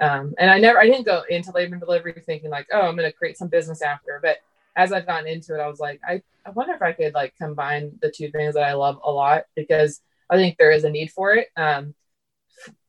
[0.00, 2.96] Um, and I never, I didn't go into labor and delivery thinking like, oh, I'm
[2.96, 4.18] going to create some business after.
[4.22, 4.38] But
[4.74, 7.34] as I've gotten into it, I was like, I, I wonder if I could like
[7.36, 10.90] combine the two things that I love a lot because I think there is a
[10.90, 11.48] need for it.
[11.56, 11.94] Um,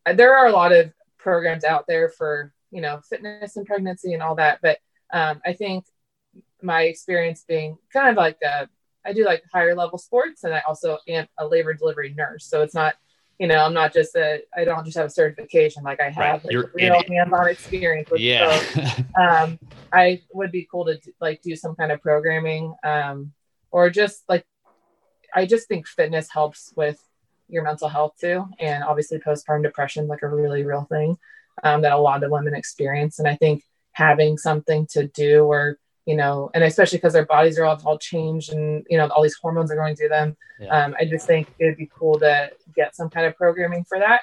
[0.06, 4.24] there are a lot of programs out there for you know fitness and pregnancy and
[4.24, 4.80] all that, but
[5.12, 5.86] um, I think
[6.62, 8.67] my experience being kind of like a
[9.05, 12.45] I do like higher level sports and I also am a labor delivery nurse.
[12.45, 12.95] So it's not,
[13.39, 15.83] you know, I'm not just a, I don't just have a certification.
[15.83, 16.55] Like I have right.
[16.55, 18.61] like, real hands-on experience with yeah.
[19.19, 19.59] um,
[19.91, 23.33] I would be cool to like do some kind of programming um,
[23.71, 24.45] or just like,
[25.35, 27.03] I just think fitness helps with
[27.49, 28.45] your mental health too.
[28.59, 31.17] And obviously postpartum depression, like a really real thing
[31.63, 33.19] um, that a lot of women experience.
[33.19, 37.57] And I think having something to do or you know, and especially because their bodies
[37.57, 40.35] are all, all changed and, you know, all these hormones are going through them.
[40.59, 40.85] Yeah.
[40.85, 44.21] Um, I just think it'd be cool to get some kind of programming for that.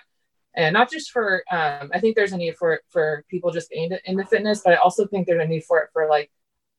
[0.54, 3.72] And not just for, um, I think there's a need for it for people just
[3.72, 6.30] into, into fitness, but I also think there's a need for it for like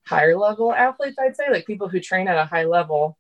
[0.05, 3.17] higher level athletes, I'd say, like people who train at a high level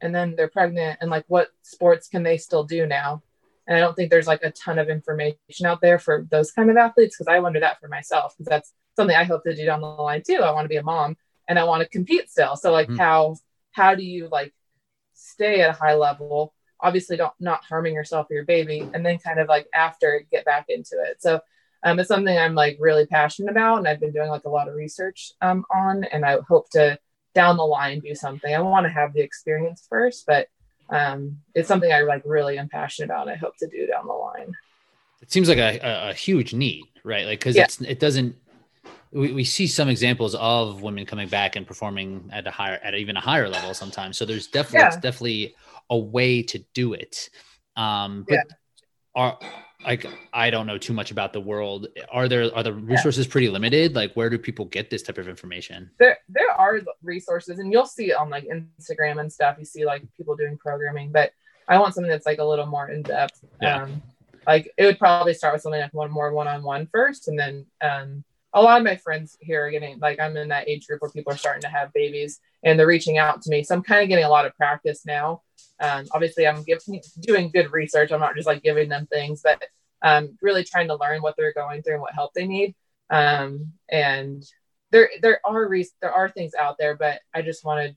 [0.00, 3.22] and then they're pregnant and like what sports can they still do now?
[3.66, 6.68] And I don't think there's like a ton of information out there for those kind
[6.68, 9.64] of athletes because I wonder that for myself because that's something I hope to do
[9.64, 10.40] down the line too.
[10.42, 11.16] I want to be a mom
[11.48, 12.56] and I want to compete still.
[12.56, 12.98] So like mm.
[12.98, 13.36] how
[13.72, 14.52] how do you like
[15.14, 19.18] stay at a high level obviously don't not harming yourself or your baby and then
[19.18, 21.40] kind of like after get back into it so
[21.84, 24.68] um, it's something i'm like really passionate about and i've been doing like a lot
[24.68, 26.98] of research um, on and i hope to
[27.34, 30.48] down the line do something i want to have the experience first but
[30.90, 34.12] um, it's something i like really am passionate about i hope to do down the
[34.12, 34.52] line
[35.22, 37.64] it seems like a, a, a huge need right like because Yeah.
[37.64, 38.36] it's it doesn't
[39.12, 42.94] we, we see some examples of women coming back and performing at a higher at
[42.94, 44.16] even a higher level sometimes.
[44.16, 45.00] So there's definitely Yeah.
[45.00, 45.54] definitely
[45.90, 47.28] a way to do it.
[47.76, 48.42] Um but Yeah.
[49.14, 49.38] are
[49.84, 51.88] like i don't know too much about the world.
[52.10, 53.94] Are there are the resources pretty limited?
[53.94, 55.90] Like where do people get this type of information?
[55.98, 59.56] There there are resources and you'll see it on like instagram and stuff.
[59.58, 61.32] You see like people doing programming but
[61.68, 63.44] i want something that's like a little more in-depth.
[63.60, 63.82] Yeah.
[63.82, 64.02] um
[64.46, 68.24] like it would probably start with something like one more one-on-one first and then um
[68.54, 71.10] a lot of my friends here are getting like i'm in that age group where
[71.10, 73.62] people are starting to have babies and they're reaching out to me.
[73.62, 75.42] So i'm kind of getting a lot of practice now.
[75.80, 78.12] Um, obviously i'm giving doing good research.
[78.12, 79.62] I'm not just like giving them things but
[80.04, 82.74] um, really trying to learn what they're going through and what help they need.
[83.08, 84.42] Um, and
[84.90, 87.96] there there are re- there are things out there but i just wanted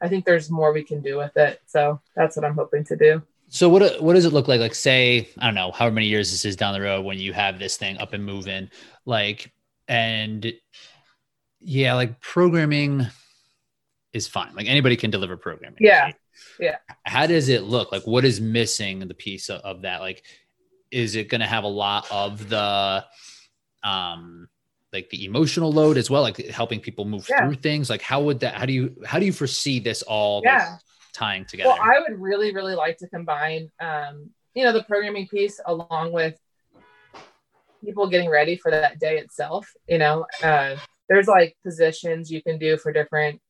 [0.00, 1.60] i think there's more we can do with it.
[1.66, 3.22] So that's what i'm hoping to do.
[3.48, 4.60] So what what does it look like?
[4.60, 7.34] Like say, I don't know, however many years this is down the road when you
[7.34, 8.70] have this thing up and moving,
[9.04, 9.52] like
[9.88, 10.52] and
[11.60, 13.06] yeah, like programming
[14.12, 14.54] is fine.
[14.54, 15.78] Like anybody can deliver programming.
[15.80, 16.04] Yeah.
[16.04, 16.14] right?
[16.58, 16.76] Yeah.
[17.04, 17.92] How does it look?
[17.92, 20.00] Like what is missing the piece of, of that?
[20.00, 20.22] Like
[20.90, 23.04] is it gonna have a lot of the
[23.82, 24.48] um
[24.92, 27.38] like the emotional load as well, like helping people move Yeah.
[27.46, 27.88] through things?
[27.88, 30.76] Like how would that how do you how do you foresee this all like, yeah
[31.14, 31.68] tying together?
[31.68, 36.10] well i would really really like to combine um, you know the programming piece along
[36.10, 36.34] with
[37.84, 40.76] people getting ready for that day itself you know uh,
[41.08, 43.40] there's like positions you can do for different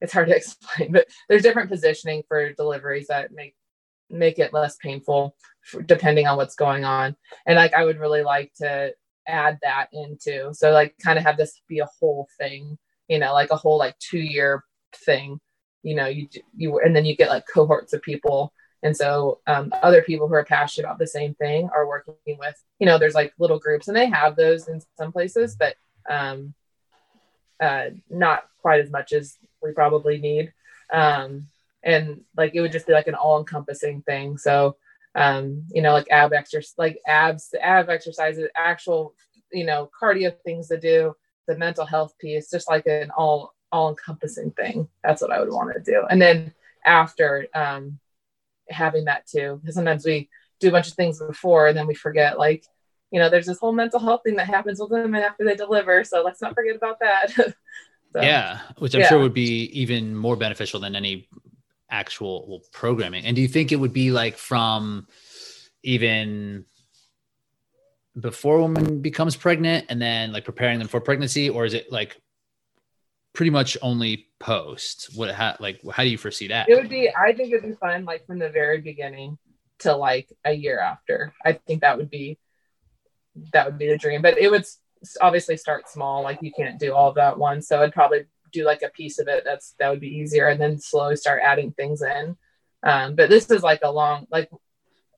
[0.00, 3.54] it's hard to explain but there's different positioning for deliveries that make
[4.10, 7.14] make it less painful for, depending on what's going on.
[7.46, 8.92] And like i would really like to
[9.26, 13.34] add that into so like kind of have this be a whole thing you know
[13.34, 14.64] like a whole like two year
[15.04, 15.38] thing
[15.82, 19.72] you know you you and then you get like cohorts of people and so um,
[19.82, 23.14] other people who are passionate about the same thing are working with you know there's
[23.14, 25.74] like little groups and they have those in some places but
[26.08, 26.54] um,
[27.60, 30.52] uh, not quite as much as we probably need.
[30.92, 31.46] Um,
[31.82, 34.38] and like it would just be like an all-encompassing thing.
[34.38, 34.76] So
[35.14, 39.14] um, you know like ab exercise like abs the ab exercises actual
[39.50, 43.90] you know cardio things to do the mental health piece just like an all all
[43.90, 44.88] encompassing thing.
[45.02, 46.04] That's what i would want to do.
[46.08, 46.52] And then
[46.84, 47.98] after um,
[48.70, 50.28] having that too because sometimes we
[50.60, 52.64] do a bunch of things before and then we forget like
[53.10, 56.04] you know there's this whole mental health thing that happens with women after they deliver
[56.04, 57.32] so let's not forget about that
[58.12, 59.08] So, yeah, which I'm yeah.
[59.08, 61.28] sure would be even more beneficial than any
[61.90, 63.24] actual programming.
[63.24, 65.06] And do you think it would be like from
[65.82, 66.64] even
[68.18, 71.92] before a woman becomes pregnant and then like preparing them for pregnancy, or is it
[71.92, 72.20] like
[73.38, 75.10] pretty much only post?
[75.14, 76.68] What how like how do you foresee that?
[76.68, 79.38] it would be i think it'd be fun like from the very beginning
[79.78, 82.36] to like a year after i think that would be
[83.52, 84.64] that would be the dream but it would
[85.20, 88.82] obviously start small like you can't do all that one, so i'd probably do like
[88.82, 92.02] a piece of it that's that would be easier and then slowly start adding things
[92.02, 92.36] in
[92.82, 94.50] um, but this is like a long like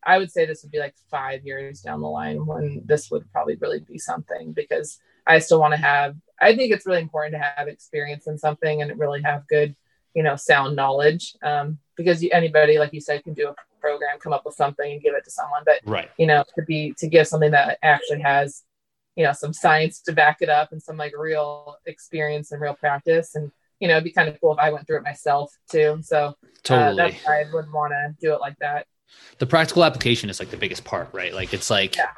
[0.05, 3.25] i would say this would be like five years down the line when this would
[3.33, 7.35] probably really be something because i still want to have i think it's really important
[7.35, 9.75] to have experience in something and really have good
[10.15, 14.19] you know sound knowledge um, because you, anybody like you said can do a program
[14.19, 16.11] come up with something and give it to someone but Right.
[16.19, 18.63] you know to be to give something that actually has
[19.17, 22.75] you know some science to back it up and some like real experience and real
[22.75, 25.53] practice and you know it'd be kind of cool if i went through it myself
[25.71, 26.97] too so uh, Totally.
[26.97, 28.87] that's why i would want to do it like that
[29.39, 31.35] the practical application is like the biggest part, right?
[31.35, 32.11] Like it's like Yeah.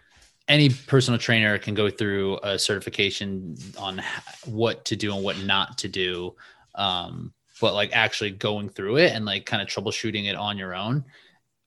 [0.53, 4.03] Any personal trainer can go through a certification on
[4.45, 6.35] what to do and what not to do.
[6.75, 10.75] Um, but like actually going through it and like kind of troubleshooting it on your
[10.75, 11.05] own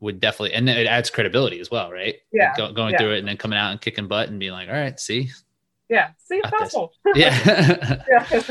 [0.01, 2.15] would definitely, and it adds credibility as well, right?
[2.31, 2.99] Yeah, Go, going yeah.
[2.99, 5.29] through it and then coming out and kicking butt and being like, all right, see,
[5.89, 8.03] yeah see it's possible yeah.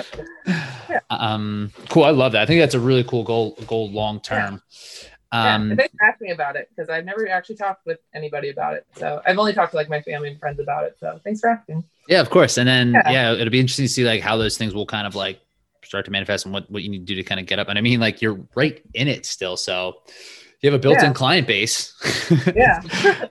[0.88, 1.00] yeah.
[1.10, 2.04] um, cool.
[2.04, 2.42] I love that.
[2.42, 4.62] I think that's a really cool goal, goal long term.
[5.02, 8.50] yeah, Um, and they asked me about it because I've never actually talked with anybody
[8.50, 8.86] about it.
[8.96, 10.96] So I've only talked to like my family and friends about it.
[11.00, 11.84] So thanks for asking.
[12.08, 12.56] Yeah, of course.
[12.58, 13.10] And then yeah.
[13.10, 13.32] Yeah.
[13.32, 15.40] it'll be interesting to see like how those things will kind of like
[15.82, 17.68] start to manifest and what, what you need to do to kind of get up.
[17.68, 19.56] And I mean, like you're right in it still.
[19.56, 20.02] So
[20.60, 21.12] you have a built-in Yeah.
[21.12, 21.92] client base.
[22.54, 22.80] Yeah.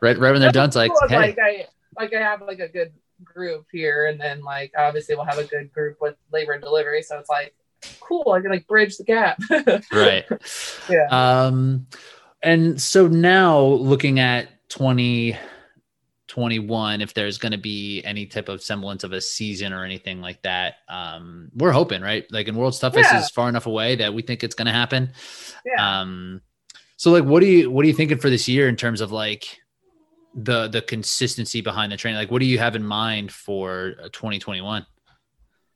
[0.01, 2.59] right, right when they're done, it's like, Cool, hey, like I like I have like
[2.59, 2.91] a good
[3.23, 7.01] group here, and then like obviously we'll have a good group with labor and delivery.
[7.01, 7.55] So it's like
[7.99, 8.31] cool.
[8.31, 9.39] I can like bridge the gap.
[9.91, 10.25] right.
[10.89, 11.07] Yeah.
[11.09, 11.87] Um,
[12.41, 19.03] and so now looking at 2021, if there's going to be any type of semblance
[19.03, 22.25] of a season or anything like that, um, we're hoping, right?
[22.31, 23.19] Like in World's Toughest Yeah.
[23.19, 25.11] is far enough away that we think it's going to happen.
[25.65, 26.01] yeah.
[26.01, 26.41] Um,
[26.97, 29.11] so like, what do you what are you thinking for this year in terms of
[29.11, 29.59] like
[30.35, 32.17] the the consistency behind the training?
[32.17, 34.85] Like, what do you have in mind for uh, 2021?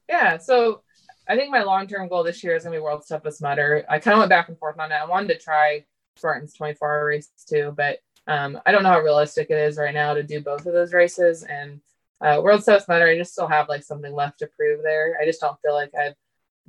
[0.08, 0.38] Yeah.
[0.38, 0.84] So
[1.28, 3.86] I think my long term goal this year is gonna be World's Toughest Mudder.
[3.90, 4.96] I kind of went back and forth on it.
[4.96, 9.00] I wanted to try Spartan's 24 hour race too, but um, I don't know how
[9.00, 11.44] realistic it is right now to do both of those races.
[11.44, 11.82] And
[12.20, 15.18] uh, World's Toughest Mudder, I just still have like something left to prove there.
[15.22, 16.16] I just don't feel like I've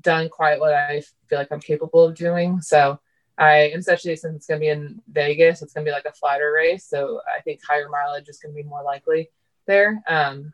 [0.01, 2.61] done quite what I feel like I'm capable of doing.
[2.61, 3.01] So
[3.37, 6.85] I, especially since it's to be in Vegas, it's to be like a flatter race.
[6.85, 9.31] So I think higher mileage is to be more likely
[9.67, 10.03] there.
[10.09, 10.53] Um,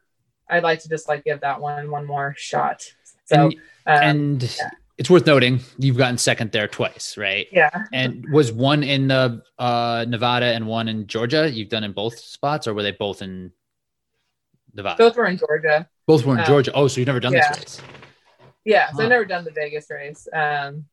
[0.48, 2.82] I'd like to just like give that one one more shot.
[3.24, 3.54] So, and
[3.86, 4.70] um, and yeah.
[4.98, 7.46] it's worth noting you've gotten second there twice, right?
[7.52, 11.50] yeah, And was one in the uh, Nevada and one in Georgia?
[11.50, 13.52] You've done in both spots, or were they both in
[14.74, 14.96] Nevada?
[14.98, 15.88] both were in Georgia.
[16.06, 16.72] Both were in um, Georgia.
[16.74, 17.48] Oh, so you've never done yeah.
[17.48, 17.80] this race?
[18.64, 19.02] Yeah, so Huh.
[19.02, 20.26] I've never done the Vegas race.
[20.32, 20.86] Um,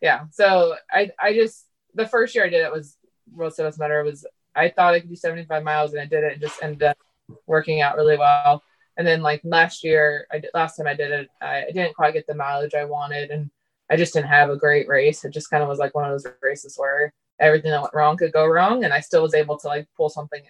[0.00, 2.96] yeah, so I I just the first year I did it was
[3.32, 6.32] World Series Matter was I thought I could do 75 miles and I did it
[6.32, 6.98] and just ended up
[7.46, 8.62] working out really well.
[8.96, 12.14] And then like last year, I did, last time I did it, I, didn't quite
[12.14, 13.50] get the mileage I wanted, and
[13.90, 15.24] I just didn't have a great race.
[15.24, 18.16] It just kind of was like one of those races where everything that went wrong
[18.16, 20.42] could go wrong, and I still was able to like pull something,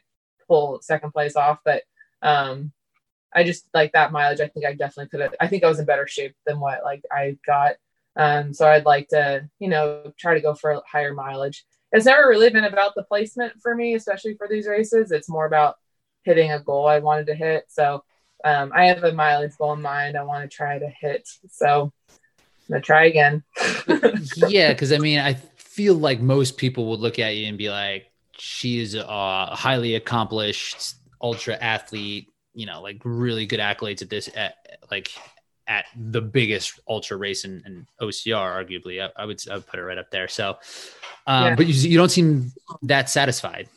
[0.46, 1.58] pull second place off.
[1.64, 1.82] But
[2.22, 2.72] um,
[3.34, 4.40] I just like that mileage.
[4.40, 5.34] I think I definitely could have.
[5.40, 7.74] I think I was in better shape than what like I got.
[8.16, 11.64] Um, so I'd like to, you know, try to go for a higher mileage.
[11.92, 15.12] It's never really been about the placement for me, especially for these races.
[15.12, 15.76] It's more about
[16.22, 17.64] hitting a goal I wanted to hit.
[17.68, 18.04] So
[18.46, 20.16] um, I have a mileage goal in mind.
[20.16, 21.28] I want to try to hit.
[21.50, 21.92] So
[22.68, 23.42] I'm gonna try again.
[24.36, 27.70] yeah, because I mean, I feel like most people would look at you and be
[27.70, 34.10] like, "She is a highly accomplished ultra athlete." You know, like really good accolades at
[34.10, 34.54] this, at,
[34.92, 35.10] like
[35.66, 39.02] at the biggest ultra race in, in OCR, arguably.
[39.02, 40.28] I, I, would, I would put it right up there.
[40.28, 40.56] So,
[41.26, 41.54] um, Yeah.
[41.56, 43.68] but you, you don't seem that satisfied.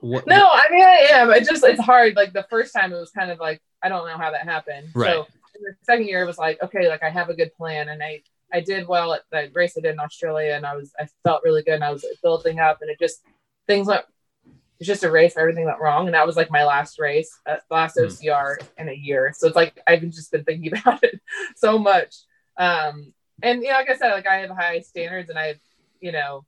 [0.00, 1.30] What, No, I mean I am.
[1.30, 2.14] It just it's hard.
[2.14, 4.88] Like the first time it was kind of like I don't know how that happened.
[4.94, 5.12] Right.
[5.12, 5.26] So
[5.56, 8.02] in the second year it was like, okay, like I have a good plan and
[8.02, 8.22] I
[8.52, 11.42] I did well at the race I did in Australia and I was I felt
[11.44, 13.22] really good and I was building up and it just
[13.66, 14.04] things went
[14.78, 17.56] it's just a race everything went wrong and that was like my last race, uh,
[17.70, 17.96] last.
[17.96, 19.32] OCR in a year.
[19.36, 21.20] So it's like I've just been thinking about it
[21.56, 22.14] so much.
[22.56, 23.12] Um
[23.42, 25.56] and you know, like I said, like I have high standards and I
[26.00, 26.44] you know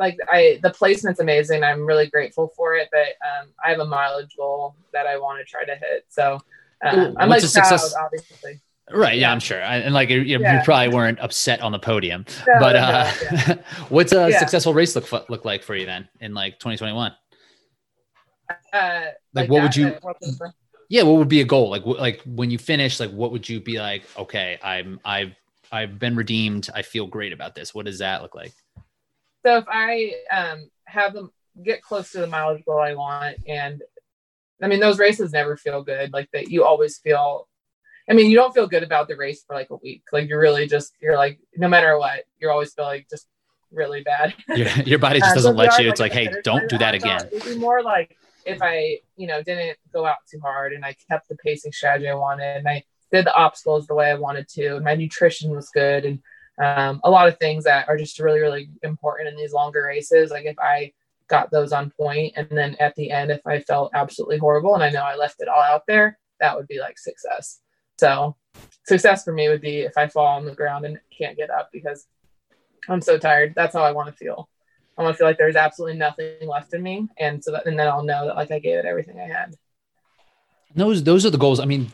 [0.00, 1.62] like I the placement's amazing.
[1.62, 5.38] I'm really grateful for it, but um, I have a mileage goal that I want
[5.38, 6.06] to try to hit.
[6.08, 6.40] So
[6.84, 8.60] um, I'm like proud, success- obviously.
[8.92, 9.14] Right.
[9.14, 9.32] Yeah, Yeah.
[9.32, 9.60] I'm sure.
[9.60, 13.54] And like, you, you probably weren't upset on the podium, No, but no, uh, yeah.
[13.88, 14.38] what's a Yeah.
[14.40, 17.12] successful race look look like for you then in like 2021?
[18.72, 19.00] uh,
[19.34, 19.96] Like, what would you-.
[20.88, 21.70] Yeah, what would be a goal?
[21.70, 24.02] Like, like when you finish, like, what would you be like?
[24.18, 25.34] Okay, I'm, I've,
[25.70, 26.68] I've been redeemed.
[26.74, 27.72] I feel great about this.
[27.72, 28.52] What does that look like?
[29.44, 31.30] So if I um, have them
[31.62, 33.82] get close to the mileage goal I want, and
[34.62, 36.12] I mean those races never feel good.
[36.12, 37.48] Like that, you always feel.
[38.08, 40.02] I mean, you don't feel good about the race for like a week.
[40.12, 43.26] Like you're really just you're like no matter what, you're always feeling just
[43.72, 44.34] really bad.
[44.48, 45.88] Your, your body just Uh, doesn't so let you.
[45.88, 47.28] It's like, at hey, don't do that again.
[47.32, 50.96] It'd be more like if I, you know, didn't go out too hard and I
[51.08, 52.82] kept the pacing strategy I wanted and I
[53.12, 56.20] did the obstacles the way I wanted to and my nutrition was good and
[56.60, 60.30] um, a lot of things that are just really, really important in these longer races.
[60.30, 60.92] Like if I
[61.28, 64.82] got those on point and then at the end, if I felt absolutely horrible and
[64.82, 67.60] I know I left it all out there, that would be like success.
[67.98, 68.36] So
[68.86, 71.70] success for me would be if I fall on the ground and can't get up
[71.72, 72.06] because
[72.88, 73.54] I'm so tired.
[73.54, 74.48] That's how I want to feel.
[74.98, 77.78] I want to feel like there's absolutely nothing left in me, and so that, and
[77.78, 79.54] then I'll know that like I gave it everything I had.
[80.74, 81.58] Those, those are the goals.
[81.58, 81.90] I mean,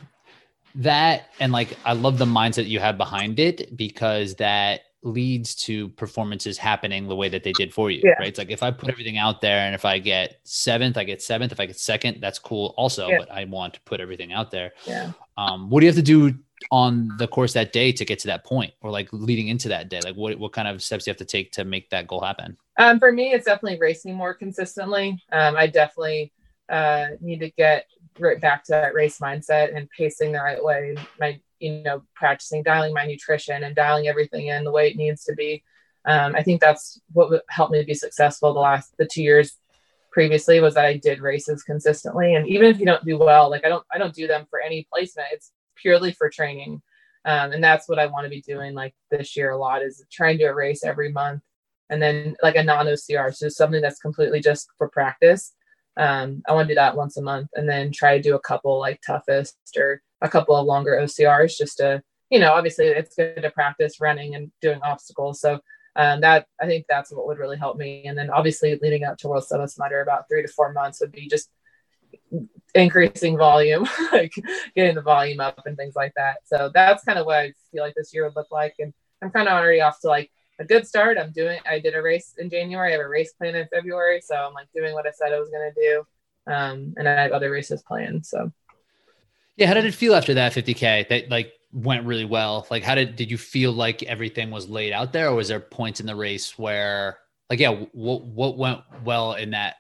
[0.77, 5.89] that and like, I love the mindset you have behind it because that leads to
[5.91, 8.01] performances happening the way that they did for you.
[8.03, 8.13] Yeah.
[8.19, 8.29] Right.
[8.29, 11.23] It's like if I put everything out there and if I get seventh, I get
[11.23, 11.53] seventh.
[11.53, 13.09] If I get second, that's cool also.
[13.09, 13.19] Yeah.
[13.19, 14.73] But I want to put everything out there.
[14.85, 15.13] Yeah.
[15.37, 16.35] um, what do you have to do
[16.71, 19.91] on the course that day to get to that point or like leading into that
[19.91, 22.07] day like what, what kind of steps do you have to take to make that
[22.07, 25.23] goal happen Um, for me, it's definitely racing more consistently.
[25.33, 26.33] Um, I definitely
[26.69, 27.87] uh, need to get
[28.19, 30.97] right back to that race mindset and pacing the right way.
[31.21, 35.25] My, you know, practicing dialing my nutrition and dialing everything in the way it needs
[35.25, 35.63] to be.
[36.05, 39.57] Um, I think that's what helped help me be successful the last the two years
[40.13, 42.35] previously was that I did races consistently.
[42.35, 44.61] And even if you don't do well, like I don't I don't do them for
[44.61, 45.29] any placement.
[45.33, 46.81] It's purely for training.
[47.25, 50.05] Um, and that's what I want to be doing like this year a lot is
[50.13, 51.43] trying to race every month
[51.91, 55.55] and then like a non OCR, so something that's completely just for practice.
[55.97, 58.41] Um, I want to do that once a month and then try to do a
[58.41, 63.17] couple like toughest or a couple of longer OCRs just to, you know, obviously it's
[63.17, 65.41] good to practice running and doing obstacles.
[65.41, 65.61] So
[65.97, 68.05] um, that I think that's what would really help me.
[68.07, 71.13] And then obviously leading up to World Summit Under about three to four months would
[71.13, 71.49] be just
[72.75, 74.35] increasing volume, like
[74.75, 76.39] getting the volume up and things like that.
[76.45, 78.75] So that's kind of what I feel like this year would look like.
[78.79, 78.93] And
[79.23, 81.19] I'm kind of already off to like a good start.
[81.19, 82.89] I'm doing, I did a race in January.
[82.89, 84.21] I have a race plan in February.
[84.21, 86.07] So I'm like doing what I said I was going to do.
[86.53, 88.25] Um, and I have other races planned.
[88.25, 88.53] So.
[89.57, 89.67] Yeah.
[89.67, 92.67] How did it feel after that 50K that like went really well?
[92.71, 95.61] Like, how did, did you feel like everything was laid out there or was there
[95.61, 97.19] points in the race where
[97.51, 99.77] like, yeah, what, what went well in that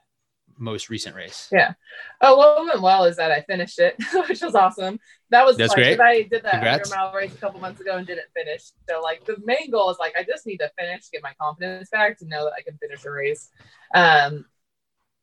[0.58, 1.48] most recent race?
[1.52, 1.74] Yeah.
[2.20, 3.96] Oh, what went well is that I finished it,
[4.28, 4.98] which was awesome.
[5.30, 6.00] That was that's great.
[6.00, 8.70] I did that 100 mile race a couple months ago and didn't finish.
[8.88, 11.90] So like the main goal is like I just need to finish, get my confidence
[11.90, 13.50] back to know that I can finish a race.
[13.94, 14.46] Um,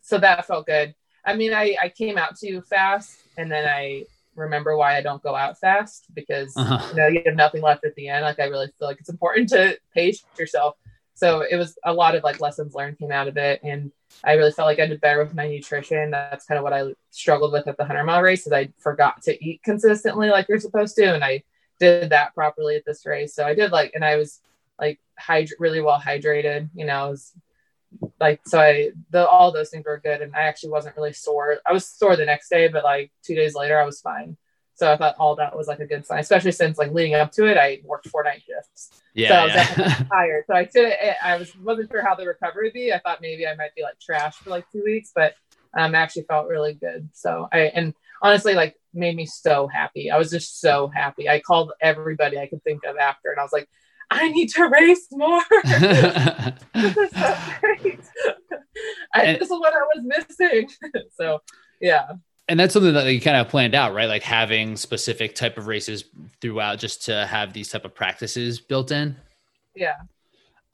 [0.02, 0.94] so that felt good.
[1.26, 4.06] I mean, I I came out too fast, and then I
[4.36, 6.88] remember why I don't go out fast because uh-huh.
[6.90, 8.24] you know you have nothing left at the end.
[8.24, 10.76] Like I really feel like it's important to pace yourself.
[11.16, 13.92] So it was a lot of like lessons learned came out of it, and
[14.24, 16.12] I really felt like I did better with my nutrition.
[16.12, 19.22] That's kind of what I struggled with at the 100 mile race is I forgot
[19.24, 21.14] to eat consistently like you're supposed to.
[21.14, 21.44] And I
[21.80, 23.34] did that properly at this race.
[23.34, 24.40] So I did like, and I was
[24.80, 27.34] like hyd- really well hydrated, you know, I was
[28.20, 30.22] like, so I, the, all those things were good.
[30.22, 31.58] And I actually wasn't really sore.
[31.66, 34.38] I was sore the next day, but like two days later, I was fine.
[34.76, 37.32] So I thought all that was like a good sign, especially since like leading up
[37.34, 39.02] to it, I worked four night shifts.
[39.14, 39.30] Yeah.
[39.30, 40.04] So I was yeah.
[40.12, 40.44] tired.
[40.48, 40.94] So I should
[41.24, 42.92] I was wasn't sure how the recovery would be.
[42.92, 45.36] I thought maybe I might be like trash for like two weeks, but
[45.78, 47.10] um actually felt really good.
[47.14, 50.10] So I and honestly like made me so happy.
[50.10, 51.30] I was just so happy.
[51.30, 53.70] I called everybody I could think of after and I was like,
[54.10, 55.42] I need to race more.
[55.64, 58.00] this is so great.
[59.14, 60.70] I, and, this is what I was missing.
[61.16, 61.42] so
[61.80, 62.14] yeah
[62.48, 64.08] and that's something that you kind of planned out right?
[64.08, 66.06] Like having specific type of races
[66.42, 69.16] throughout just to have these type of practices built in.
[69.76, 69.96] Yeah.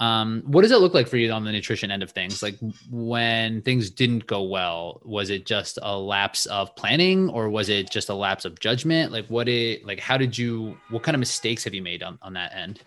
[0.01, 2.41] Um, what does it look like for you on the nutrition end of things?
[2.41, 2.55] Like
[2.89, 7.91] when things didn't go well was it just a lapse of planning or was it
[7.91, 9.11] just a lapse of judgment?
[9.11, 12.17] Like what it like how did you what kind of mistakes have you made on,
[12.22, 12.82] on that end?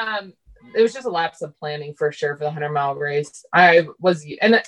[0.00, 0.32] Um
[0.74, 3.44] it was just a lapse of planning for sure for the 100 mile race.
[3.52, 4.60] I was and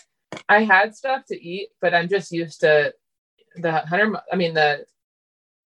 [0.49, 2.93] i had stuff to eat but i'm just used to
[3.57, 4.85] the hundred, I mean, the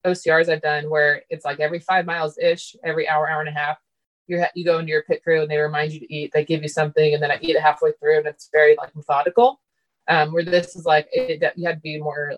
[0.06, 3.52] OCRs I've done where it's like every five miles ish, every hour, hour and a
[3.52, 3.78] half,
[4.26, 6.32] you ha- you go into your pit crew and they remind you to eat.
[6.32, 8.94] They give you something, and then I eat it halfway through, and it's very like
[8.94, 9.60] methodical.
[10.08, 12.36] Um, where this is like it, you had to be more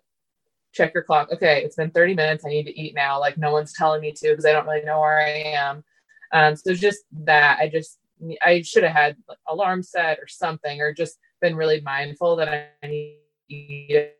[0.72, 1.30] check your clock.
[1.32, 2.44] Okay, it's been 30 minutes.
[2.44, 3.18] I need to eat now.
[3.18, 5.84] Like no one's telling me to because I don't really know where I am.
[6.32, 7.98] Um, so just that I just
[8.44, 12.48] I should have had like, alarm set or something, or just been really mindful that
[12.82, 13.18] I need
[13.48, 14.12] to eat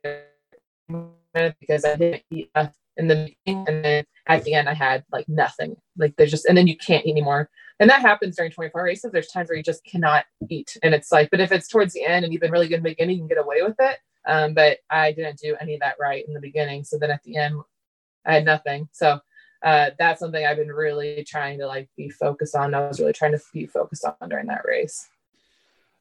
[1.59, 2.51] because I didn't eat
[2.97, 3.65] in the beginning.
[3.69, 5.77] And then at the end, I had like nothing.
[5.97, 7.49] Like there's just, and then you can't eat anymore.
[7.81, 9.13] And that happens during 24 races.
[9.13, 10.77] There's times where you just cannot eat.
[10.83, 12.83] And it's like, but if it's towards the end and you've been really good in
[12.83, 13.99] the beginning, you can get away with it.
[14.27, 16.85] Um, but I didn't do any of that right in the beginning.
[16.85, 17.55] So then at the end,
[18.27, 18.89] I had nothing.
[18.93, 19.21] So
[19.63, 22.75] uh, that's something I've been really trying to like be focused on.
[22.75, 25.09] I was really trying to be focused on during that race.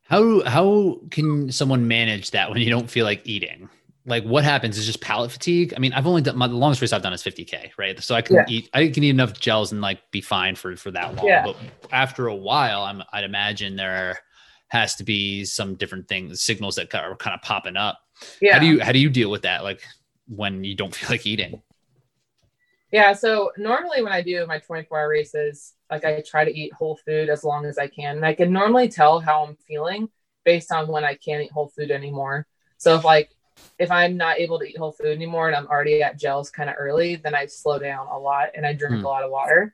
[0.03, 3.69] How how can someone manage that when you don't feel like eating?
[4.07, 5.73] Like what happens is just palate fatigue.
[5.75, 8.01] I mean, I've only done my the longest race I've done is 50k, right?
[8.01, 8.45] So I can yeah.
[8.47, 11.27] eat, I can eat enough gels and like be fine for for that long.
[11.27, 11.43] Yeah.
[11.43, 11.57] But
[11.91, 14.17] after a while, I'm I'd imagine there
[14.69, 17.99] has to be some different things, signals that are kind of popping up.
[18.41, 18.53] Yeah.
[18.53, 19.65] How do you how do you deal with that?
[19.65, 19.81] Like
[20.27, 21.61] when you don't feel like eating?
[22.93, 23.11] Yeah.
[23.11, 26.97] So normally when I do my 24 hour races, like I try to eat whole
[27.05, 28.15] food as long as I can.
[28.15, 30.07] And I can normally tell how I'm feeling
[30.45, 32.47] based on when I can't eat whole food anymore.
[32.77, 33.31] So if like
[33.79, 36.69] if I'm not able to eat whole food anymore and I'm already at gels kind
[36.69, 39.03] of early, then I slow down a lot and I drink mm.
[39.03, 39.73] a lot of water.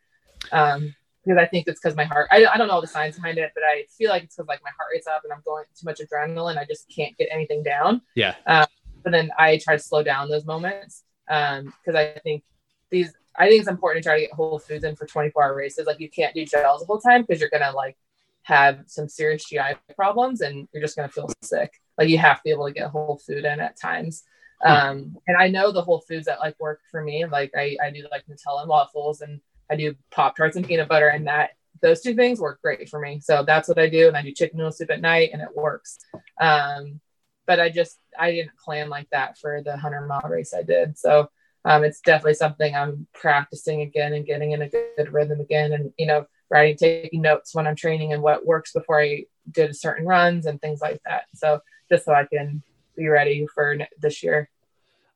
[0.52, 3.38] Um, because I think it's because my heart, I, I don't know the science behind
[3.38, 5.64] it, but I feel like it's because like my heart rate's up and I'm going
[5.74, 6.58] too much adrenaline.
[6.58, 8.02] I just can't get anything down.
[8.16, 8.36] Yeah.
[8.46, 8.66] Um,
[9.04, 11.04] but then I try to slow down those moments.
[11.30, 12.44] Um, because I think
[12.90, 15.56] these, I think it's important to try to get whole foods in for 24 hour
[15.56, 15.88] races.
[15.88, 17.96] Like you can't do gels the whole time because you're going to like
[18.44, 21.74] have some serious GI problems and you're just going to feel sick.
[21.98, 24.24] Like you have to be able to get whole food in at times.
[24.62, 24.72] Hmm.
[24.72, 27.26] Um, and I know the whole foods that like work for me.
[27.26, 29.39] Like I, I do like Nutella and waffles and
[29.70, 33.00] I do Pop Tarts and peanut butter and that those two things work great for
[33.00, 33.20] me.
[33.22, 34.08] So that's what I do.
[34.08, 35.98] And I do chicken noodle soup at night and it works.
[36.39, 37.02] Um,
[37.46, 40.98] but I just, I didn't plan like that for the 100 mile race I did.
[40.98, 41.30] So
[41.66, 45.74] um, it's definitely something I'm practicing again and getting in a good rhythm again.
[45.74, 49.76] And, you know, writing, taking notes when I'm training and what works before I did
[49.76, 51.24] certain runs and things like that.
[51.34, 52.62] So just so I can
[52.95, 54.49] be ready for this year.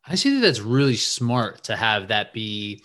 [0.06, 2.84] I see that that's really smart to have that be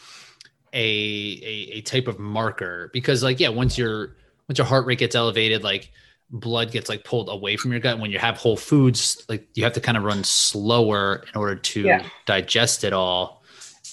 [0.72, 4.16] a, a, a type of marker because like, yeah, once your,
[4.48, 5.90] once your heart rate gets elevated, like
[6.30, 7.98] blood gets like pulled away from your gut.
[7.98, 11.56] When you have whole foods, like you have to kind of run slower in order
[11.56, 12.06] to yeah.
[12.26, 13.42] digest it all.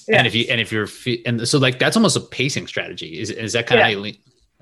[0.08, 0.18] Yeah.
[0.18, 0.88] And if you, and if you're,
[1.26, 3.20] and so like, that's almost a pacing strategy.
[3.20, 3.88] Is, is that kind yeah.
[3.88, 4.14] of how you,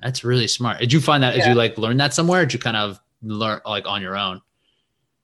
[0.02, 0.80] that's really smart.
[0.80, 2.45] Did you find that, as you like learn that somewhere?
[2.45, 4.41] did you kind of learn like on your own?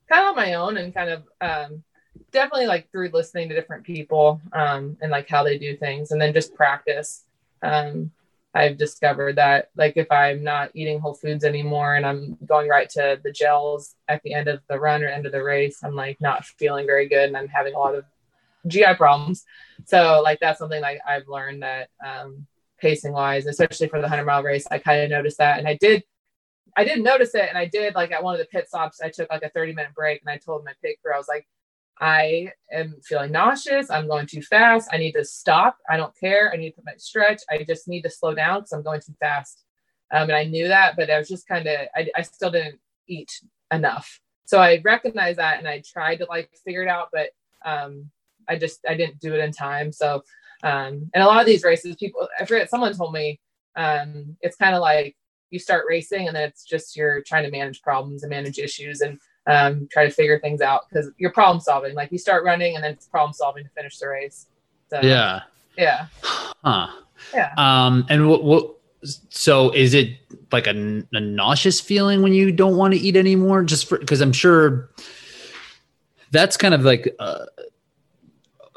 [0.08, 1.84] Kind of on my own and kind of, um,
[2.34, 6.20] definitely like through listening to different people um, and like how they do things and
[6.20, 7.24] then just practice
[7.62, 8.10] um,
[8.54, 12.90] i've discovered that like if i'm not eating whole foods anymore and i'm going right
[12.90, 15.94] to the gels at the end of the run or end of the race i'm
[15.94, 18.04] like not feeling very good and i'm having a lot of
[18.66, 19.44] gi problems
[19.84, 22.46] so like that's something like i've learned that um,
[22.84, 25.74] pacing wise especially for the 100 mile race i kind of noticed that and i
[25.80, 26.02] did
[26.76, 27.48] I didn't notice it.
[27.48, 29.74] And I did like at one of the pit stops, I took like a 30
[29.74, 31.46] minute break and I told my pit crew, I was like,
[32.00, 33.90] I am feeling nauseous.
[33.90, 34.88] I'm going too fast.
[34.92, 35.78] I need to stop.
[35.88, 36.52] I don't care.
[36.52, 37.42] I need to put my stretch.
[37.48, 39.64] I just need to slow down because I'm going too fast.
[40.12, 42.80] Um, and I knew that, but I was just kind of, I, I still didn't
[43.06, 43.30] eat
[43.72, 44.20] enough.
[44.44, 47.30] So I recognized that and I tried to like figure it out, but
[47.64, 48.10] um,
[48.48, 49.92] I just, I didn't do it in time.
[49.92, 50.22] So,
[50.62, 53.40] um, and a lot of these races, people, I forget, someone told me
[53.76, 55.16] um, it's kind of like
[55.50, 59.00] you start racing and then it's just you're trying to manage problems and manage issues.
[59.00, 61.94] And um, try to figure things out because you're problem solving.
[61.94, 64.46] Like you start running and then it's problem solving to finish the race.
[64.88, 65.42] So, yeah.
[65.76, 66.06] Yeah.
[66.22, 66.88] Huh.
[67.34, 67.52] Yeah.
[67.58, 68.70] Um, and what, what,
[69.02, 70.16] so is it
[70.50, 73.62] like a, a nauseous feeling when you don't want to eat anymore?
[73.64, 74.90] Just for, cause I'm sure
[76.30, 77.44] that's kind of like, uh,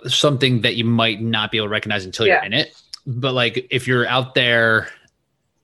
[0.06, 2.36] something that you might not be able to recognize until yeah.
[2.36, 2.82] you're in it.
[3.06, 4.90] But like, if you're out there,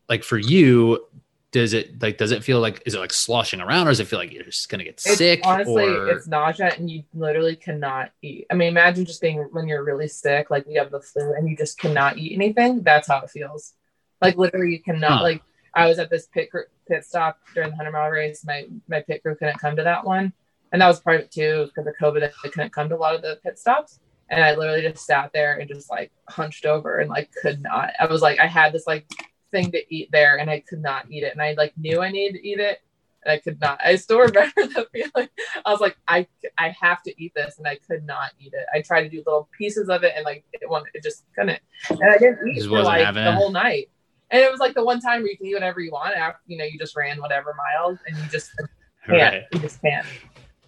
[0.10, 1.06] like for you,
[1.54, 4.08] does it like does it feel like is it like sloshing around or does it
[4.08, 6.10] feel like you're just gonna get it's, sick honestly or...
[6.10, 10.08] it's nausea and you literally cannot eat i mean imagine just being when you're really
[10.08, 13.30] sick like you have the flu and you just cannot eat anything that's how it
[13.30, 13.74] feels
[14.20, 15.24] like literally you cannot huh.
[15.24, 15.44] like
[15.76, 16.50] i was at this pit
[16.88, 20.04] pit stop during the 100 mile race my my pit crew couldn't come to that
[20.04, 20.34] one
[20.72, 23.22] and that was private too because of covid they couldn't come to a lot of
[23.22, 24.00] the pit stops
[24.34, 27.92] and i literally just sat there and just like hunched over and like could not
[28.00, 29.06] i was like i had this like
[29.54, 31.32] thing to eat there and I could not eat it.
[31.32, 32.82] And I like knew I needed to eat it
[33.24, 33.80] and I could not.
[33.82, 35.30] I still remember the feeling.
[35.66, 36.28] I was like, I
[36.58, 38.66] I have to eat this and I could not eat it.
[38.74, 41.62] I tried to do little pieces of it and like it, one, it just couldn't.
[41.90, 43.90] And I didn't eat for like the whole night.
[44.32, 46.42] And it was like the one time where you can eat whatever you want after,
[46.48, 48.52] you know, you just ran whatever miles and you just
[49.06, 49.22] can't.
[49.22, 49.44] Right.
[49.54, 50.08] You just can't.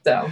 [0.04, 0.32] So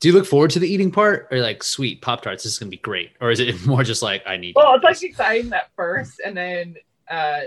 [0.00, 2.58] do you look forward to the eating part or like sweet pop tarts this is
[2.58, 5.52] gonna be great or is it more just like i need well it's like exciting
[5.52, 6.76] at first and then
[7.10, 7.40] uh,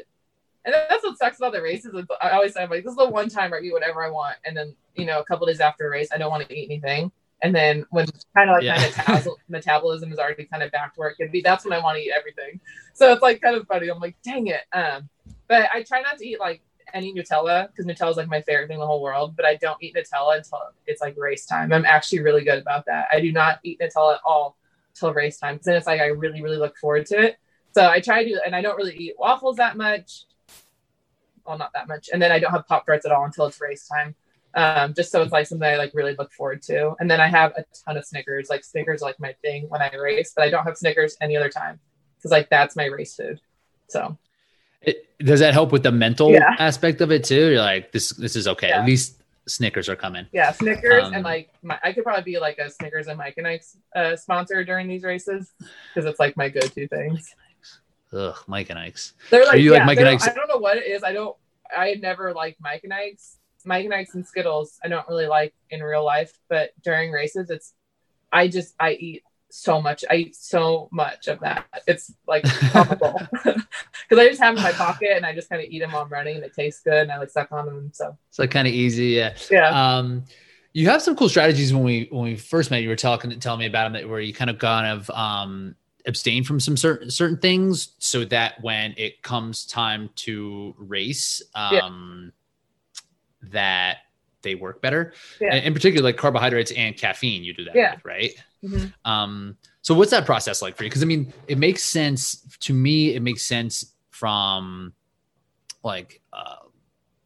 [0.66, 1.94] and that's what sucks about the races.
[2.22, 4.38] I always say, I'm like, this is the one time I eat whatever I want,
[4.46, 6.66] and then you know, a couple days after a race, I don't want to eat
[6.66, 7.12] anything.
[7.44, 8.92] And then when kind of like yeah.
[9.08, 11.82] my metabolism is already kind of back to where it could be, that's when I
[11.82, 12.60] want to eat everything.
[12.94, 13.88] So it's like kind of funny.
[13.88, 14.62] I'm like, dang it.
[14.74, 15.10] Um,
[15.48, 16.62] but I try not to eat like
[16.94, 19.36] any Nutella because Nutella is like my favorite thing in the whole world.
[19.36, 21.72] But I don't eat Nutella until it's like race time.
[21.74, 23.08] I'm actually really good about that.
[23.12, 24.58] I do not eat Nutella at all
[24.94, 27.38] till race time because then it's like I really, really look forward to it.
[27.74, 30.26] So I try to, and I don't really eat waffles that much.
[31.46, 32.10] Well, not that much.
[32.12, 34.16] And then I don't have Pop Tarts at all until it's race time.
[34.54, 36.94] Um, just so it's like something I like really look forward to.
[37.00, 38.50] And then I have a ton of Snickers.
[38.50, 41.38] Like Snickers are like my thing when I race, but I don't have Snickers any
[41.38, 41.80] other time
[42.18, 43.40] because like that's my race food.
[43.88, 44.18] So
[44.82, 46.56] it, does that help with the mental yeah.
[46.60, 47.52] aspect of it too?
[47.52, 48.10] You're like this.
[48.10, 48.70] This is okay.
[48.70, 48.82] Yeah.
[48.82, 50.28] At least Snickers are coming.
[50.32, 53.36] Yeah, Snickers um, and like my, I could probably be like a Snickers and Mike
[53.38, 57.36] and Ike's uh, sponsor during these races because it's like my go-to things.
[58.14, 59.14] Ugh, Mike and Ike's.
[59.30, 60.28] They're like, Are you yeah, like Mike and Ike's?
[60.28, 61.04] I don't know what it is.
[61.04, 61.36] I don't.
[61.76, 63.38] I never liked Mike and Ike's.
[63.66, 64.80] Mike and Ike's and Skittles.
[64.84, 67.74] I don't really like in real life, but during races, it's.
[68.34, 69.24] I just I eat
[69.54, 70.04] so much.
[70.10, 71.66] I eat so much of that.
[71.88, 73.64] It's like comical because
[74.12, 76.10] I just have in my pocket and I just kind of eat them while I'm
[76.10, 77.92] running and it tastes good and I like suck on them.
[77.94, 79.08] So it's like kind of easy.
[79.08, 79.36] Yeah.
[79.50, 79.98] Yeah.
[79.98, 80.26] Um,
[80.74, 82.82] you have some cool strategies when we when we first met.
[82.82, 85.76] You were talking telling me about them that where you kind of kind of um
[86.06, 92.32] abstain from some certain certain things so that when it comes time to race um
[93.44, 93.50] yeah.
[93.52, 93.98] that
[94.42, 95.56] they work better yeah.
[95.56, 97.96] in particular like carbohydrates and caffeine you do that yeah.
[97.96, 98.88] with, right mm-hmm.
[99.10, 102.74] um so what's that process like for you because i mean it makes sense to
[102.74, 104.94] me it makes sense from
[105.84, 106.56] like uh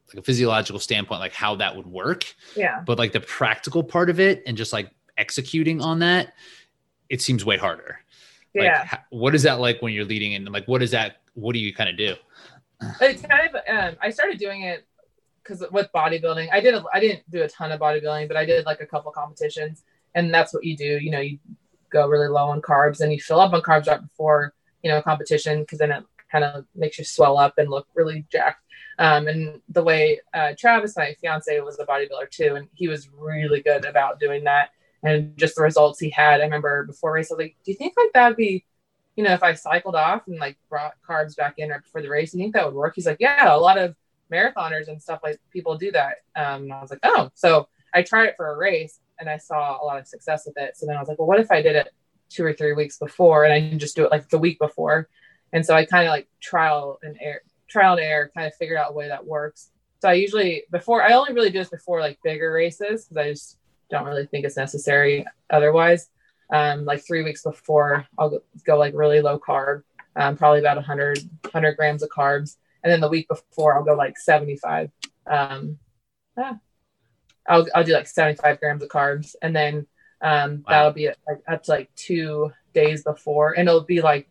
[0.09, 2.23] like a physiological standpoint like how that would work
[2.55, 6.33] yeah but like the practical part of it and just like executing on that
[7.09, 7.99] it seems way harder
[8.55, 8.99] Like, Yeah.
[9.09, 10.45] what is that like when you're leading in?
[10.45, 11.17] Like, what is that?
[11.33, 12.15] What do you kind of do?
[13.01, 14.85] it's kind of um, I started doing it
[15.43, 18.45] because with bodybuilding, I did a, I didn't do a ton of bodybuilding, but I
[18.45, 19.83] did like a couple competitions,
[20.15, 20.97] and that's what you do.
[20.99, 21.39] You know, you
[21.91, 24.97] go really low on carbs and you fill up on carbs right before you know
[24.97, 28.63] a competition because then it kind of makes you swell up and look really jacked.
[28.97, 33.09] Um, and the way uh, Travis, my fiance, was a bodybuilder too, and he was
[33.09, 34.69] really good about doing that.
[35.03, 37.77] And just the results he had, I remember before race, I was like, "Do you
[37.77, 38.65] think like that'd be
[39.15, 42.09] you know, if I cycled off and like brought carbs back in right before the
[42.09, 42.93] race, you think that would work?
[42.95, 43.95] He's like, yeah, a lot of
[44.31, 46.17] marathoners and stuff like people do that.
[46.35, 49.37] Um, and I was like, oh, so I tried it for a race and I
[49.37, 50.77] saw a lot of success with it.
[50.77, 51.93] So then I was like, well, what if I did it
[52.29, 55.09] two or three weeks before and I just do it like the week before?
[55.53, 58.77] And so I kind of like trial and error, trial and error, kind of figured
[58.77, 59.69] out a way that works.
[60.01, 63.31] So I usually before I only really do this before like bigger races because I
[63.31, 63.57] just
[63.89, 66.09] don't really think it's necessary otherwise
[66.51, 69.83] um, like three weeks before I'll go, go like really low carb,
[70.15, 72.57] um, probably about 100, 100 grams of carbs.
[72.83, 74.91] And then the week before I'll go like 75.
[75.25, 75.79] Um,
[76.37, 76.55] yeah.
[77.47, 79.35] I'll, I'll do like 75 grams of carbs.
[79.41, 79.87] And then
[80.21, 80.69] um, Wow.
[80.69, 83.53] that'll be like up to like two days before.
[83.53, 84.27] And it'll be like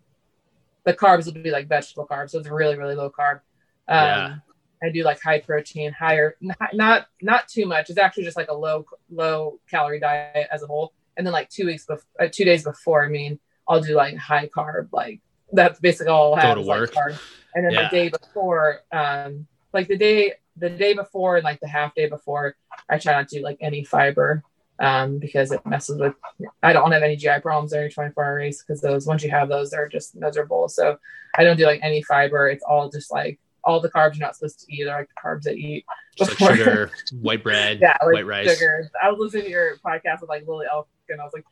[0.85, 2.31] the carbs will be like vegetable carbs.
[2.31, 3.41] So it's really, really low carb.
[3.89, 4.35] Um, Yeah.
[4.83, 6.37] I do like high protein, higher,
[6.73, 7.89] not, not too much.
[7.89, 11.49] It's actually just like a low, low calorie diet as a whole and then like
[11.49, 13.39] two weeks before, uh, two days before, I mean,
[13.69, 15.21] I'll do like high carb, like
[15.53, 16.93] that's basically all I'll Go have to is, like, work.
[16.95, 17.19] carb.
[17.55, 17.83] And then Yeah.
[17.85, 22.09] the day before, um, like the day, the day before and like the half day
[22.09, 22.57] before,
[22.89, 24.43] I try not to do like any fiber,
[24.79, 26.15] um, because it messes with.
[26.63, 29.49] I don't have any GI problems during 24 hour race because those once you have
[29.49, 30.69] those, they're just miserable.
[30.69, 30.99] So
[31.37, 32.49] I don't do like any fiber.
[32.49, 35.29] It's all just like all the carbs you're not supposed to eat are like the
[35.29, 35.85] carbs that you eat.
[36.17, 36.51] Just before.
[36.51, 36.91] like sugar,
[37.21, 38.53] white bread, yeah, like white rice.
[38.53, 38.91] sugar.
[39.03, 41.45] I was listening to your podcast with like Lily Elk, and I was like,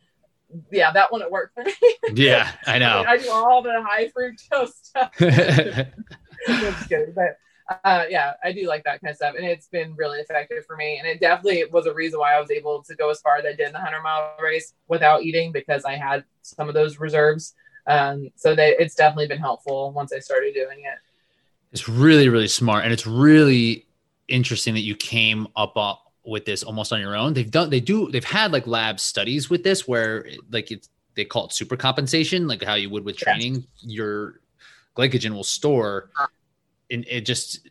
[0.71, 1.73] yeah, that one it worked for me.
[2.15, 3.05] Yeah, I know.
[3.07, 5.13] I do all the high fructose stuff.
[5.19, 7.39] Just kidding, but
[7.85, 10.77] uh, yeah, I do like that kind of stuff, and it's been really effective for
[10.77, 10.99] me.
[10.99, 13.45] And it definitely was a reason why I was able to go as far as
[13.45, 16.99] I did in the hundred mile race without eating because I had some of those
[16.99, 17.55] reserves.
[17.87, 20.99] Um, so they, it's definitely been helpful once I started doing it.
[21.73, 23.87] it's really, really smart, and it's really
[24.29, 25.77] interesting that you came up
[26.25, 27.35] with this almost on your own.
[27.35, 31.25] They've done, they do, they've had like lab studies with this where like it's they
[31.25, 33.67] call it super compensation, like how you would with training.
[33.81, 34.41] Your
[34.97, 36.11] glycogen will store,
[36.93, 37.69] and it just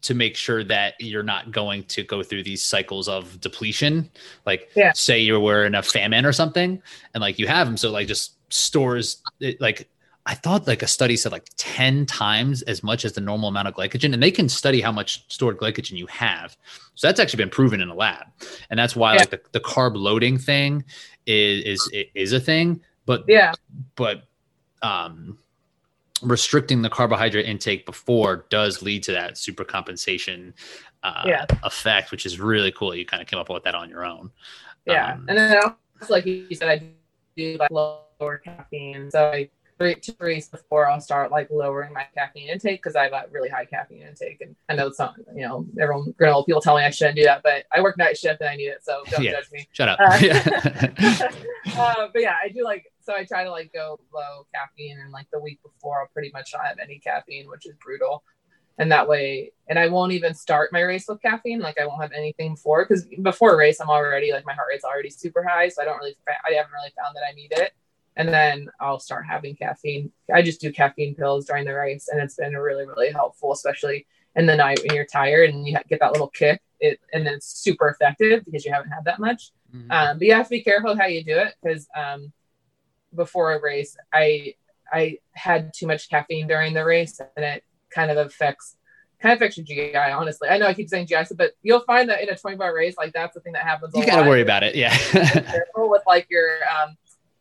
[0.00, 4.10] to make sure that you're not going to go through these cycles of depletion.
[4.46, 4.92] Like, Yeah.
[4.94, 6.80] say you were in a famine or something,
[7.12, 9.88] and like you have them, so like just stores it like
[10.26, 13.68] I thought like a study said like 10 times as much as the normal amount
[13.68, 16.56] of glycogen, and they can study how much stored glycogen you have.
[16.94, 18.24] So that's actually been proven in a lab.
[18.70, 19.20] And that's why Yeah.
[19.20, 20.82] like the, the carb loading thing
[21.26, 23.52] is, is is a thing, but Yeah,
[23.96, 24.22] but
[24.80, 25.38] um
[26.22, 30.54] restricting the carbohydrate intake before does lead to that super compensation
[31.02, 31.46] uh, Yeah.
[31.64, 32.94] effect, which is really cool.
[32.94, 34.30] You kind of came up with that on your own.
[34.86, 35.14] yeah.
[35.14, 35.76] Um, and then also,
[36.08, 36.82] like you said, I
[37.36, 39.10] do like lower caffeine.
[39.10, 43.04] So I three two weeks before I'll start like lowering my caffeine intake because I
[43.04, 44.40] have a really high caffeine intake.
[44.40, 47.24] And I know it's not, you know, everyone granola people tell me I shouldn't do
[47.24, 48.84] that, but I work night shift and I need it.
[48.84, 49.32] So don't Yeah.
[49.32, 49.68] judge me.
[49.72, 49.98] Shut up.
[50.00, 50.18] Uh,
[51.78, 55.12] uh, but yeah, I do like so I try to like go low caffeine and
[55.12, 58.22] like the week before I'll pretty much not have any caffeine, which is brutal.
[58.76, 61.60] And that way, and I won't even start my race with caffeine.
[61.60, 64.66] Like I won't have anything before because before a race, I'm already like my heart
[64.68, 67.52] rate's already super high, so I don't really, I haven't really found that I need
[67.52, 67.72] it.
[68.16, 70.12] And then I'll start having caffeine.
[70.32, 74.06] I just do caffeine pills during the race, and it's been really, really helpful, especially
[74.36, 76.60] in the night when you're tired and you get that little kick.
[76.80, 79.50] It and then it's super effective because you haven't had that much.
[79.74, 79.90] Mhm.
[79.90, 82.32] Um, but you have to be careful how you do it because um,
[83.14, 84.54] before a race, I
[84.92, 88.76] I had too much caffeine during the race, and it kind of affects
[89.20, 89.96] kind of affects your GI.
[89.96, 92.74] Honestly, I know I keep saying GI, but you'll find that in a 24 hour
[92.74, 93.94] race, like that's the thing that happens.
[93.96, 94.74] you got to worry about it.
[94.74, 94.94] Yeah.
[94.96, 96.96] careful with like your um,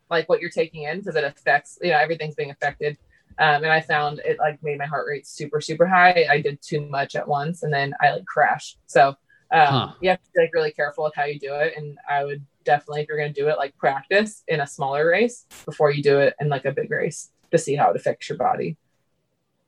[0.10, 2.98] like what you're taking in because it affects you know everything's being affected.
[3.40, 6.26] Um, and I found it like made my heart rate super super high.
[6.30, 8.78] I did too much at once, and then I like crashed.
[8.86, 9.94] So um, Huh.
[10.02, 11.74] you have to be like really careful with how you do it.
[11.78, 15.08] And I would definitely, if you're going to do it, like practice in a smaller
[15.08, 18.30] race before you do it in like a big race to see how it affects
[18.30, 18.78] your body.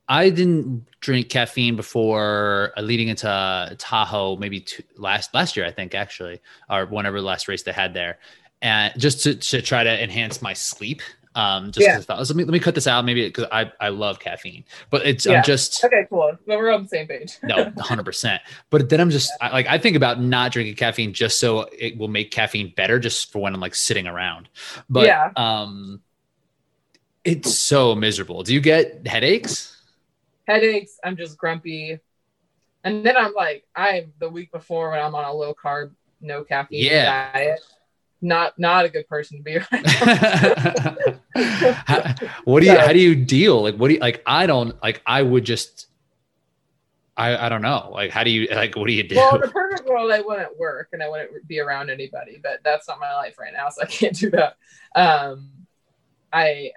[0.08, 5.72] I didn't drink caffeine before uh, leading into Tahoe, maybe two, last last year, I
[5.72, 8.20] think actually, or whenever the last race they had there,
[8.66, 11.02] and just to, to try to enhance my sleep.
[11.36, 12.00] Um, just Yeah.
[12.00, 15.06] thought, let me let me cut this out, maybe because I I love caffeine, but
[15.06, 15.40] it's Yeah.
[15.40, 16.32] I'm just Okay, cool.
[16.48, 17.34] Well, we're on the same page.
[17.44, 18.04] no 100.
[18.06, 21.68] percent But then I'm just I, like I think about not drinking caffeine just so
[21.78, 24.48] it will make caffeine better, just for when I'm like sitting around.
[24.90, 25.32] But Yeah.
[25.36, 26.02] um,
[27.24, 28.44] It's so miserable.
[28.44, 29.76] Do you get headaches?
[30.48, 31.00] Headaches.
[31.04, 32.00] I'm just grumpy.
[32.84, 35.92] And then I'm like, I'm the week before when I'm on a low carb,
[36.22, 37.32] no caffeine Yeah.
[37.34, 37.62] diet.
[38.26, 39.86] Not not a good person to be around.
[41.86, 42.76] how, what do you?
[42.76, 43.62] How do you deal?
[43.62, 44.24] Like, what do you like?
[44.26, 45.04] I don't like.
[45.06, 45.86] I would just.
[47.16, 47.92] I I don't know.
[47.94, 48.76] Like, how do you like?
[48.76, 49.16] What do you do?
[49.16, 52.62] well, in the perfect world, I wouldn't work and I wouldn't be around anybody, but
[52.64, 54.58] that's not my life right now, so I can't do that.
[54.96, 55.52] Um,
[56.34, 56.72] I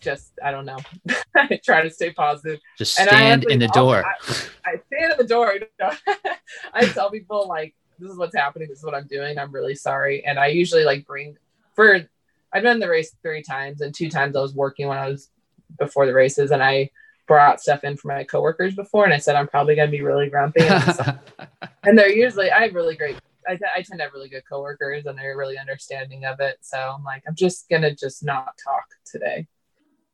[0.00, 0.78] just I don't know.
[1.34, 2.60] I try to stay positive.
[2.78, 4.04] just and I stand in the door.
[4.64, 5.52] I stand in the door.
[5.54, 5.90] you know.
[6.72, 8.68] I tell people like, "This is what's happening.
[8.68, 9.38] This is what I'm doing.
[9.38, 11.36] I'm really sorry." And I usually like bring
[11.74, 12.00] for.
[12.52, 15.30] I've done the race three times, and two times I was working when I was
[15.78, 16.90] before the races, and I
[17.26, 20.28] brought stuff in for my coworkers before, and I said I'm probably gonna be really
[20.30, 21.18] grumpy, and, so-
[21.84, 23.16] and they're usually I have really great.
[23.48, 26.58] I, I tend to have really good coworkers, and they're really understanding of it.
[26.62, 29.46] So I'm like, I'm just gonna just not talk today.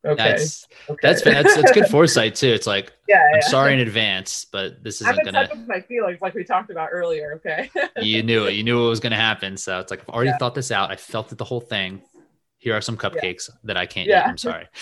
[0.05, 0.15] Okay.
[0.15, 0.99] That's okay.
[1.01, 2.49] that's that's that's good foresight too.
[2.49, 3.23] It's like yeah.
[3.33, 3.47] I'm yeah.
[3.47, 5.49] sorry in advance, but this I'm isn't gonna.
[5.65, 7.35] my feelings, like we talked about earlier.
[7.35, 7.69] Okay.
[8.01, 8.53] You knew it.
[8.55, 9.55] You knew it was gonna happen.
[9.55, 10.37] So it's like I've already Yeah.
[10.37, 10.91] thought this out.
[10.91, 12.01] I felt it the whole thing.
[12.57, 14.25] Here are some cupcakes that I can't Yeah.
[14.25, 14.29] eat.
[14.29, 14.67] I'm sorry.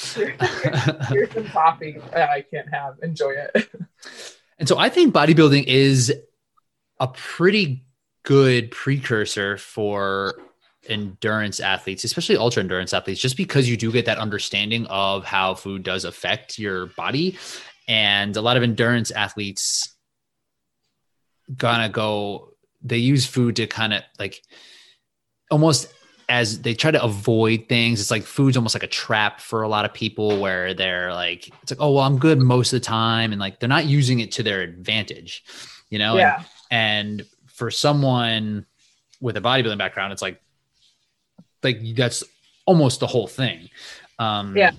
[1.09, 2.95] Here's some coffee that I can't have.
[3.03, 3.69] Enjoy it.
[4.59, 6.13] And so I think bodybuilding is
[6.99, 7.83] a pretty
[8.23, 10.35] good precursor for
[10.87, 15.53] endurance athletes, especially ultra endurance athletes, just because you do get that understanding of how
[15.53, 17.37] food does affect your body.
[17.87, 19.95] And a lot of endurance athletes
[21.55, 24.41] gonna go, they use food to kind of like
[25.49, 25.91] almost
[26.29, 27.99] as they try to avoid things.
[27.99, 31.49] It's like food's almost like a trap for a lot of people where they're like,
[31.61, 33.33] it's like, oh, well, I'm good most of the time.
[33.33, 35.43] And like they're not using it to their advantage,
[35.89, 36.11] you know?
[36.11, 36.43] And- yeah.
[36.71, 38.65] and for someone
[39.19, 40.41] with a bodybuilding background, it's like,
[41.63, 42.23] like that's
[42.65, 43.69] almost the whole thing.
[44.19, 44.71] Um, Yeah.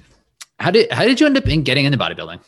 [0.59, 2.41] How did how did you end up in getting into bodybuilding?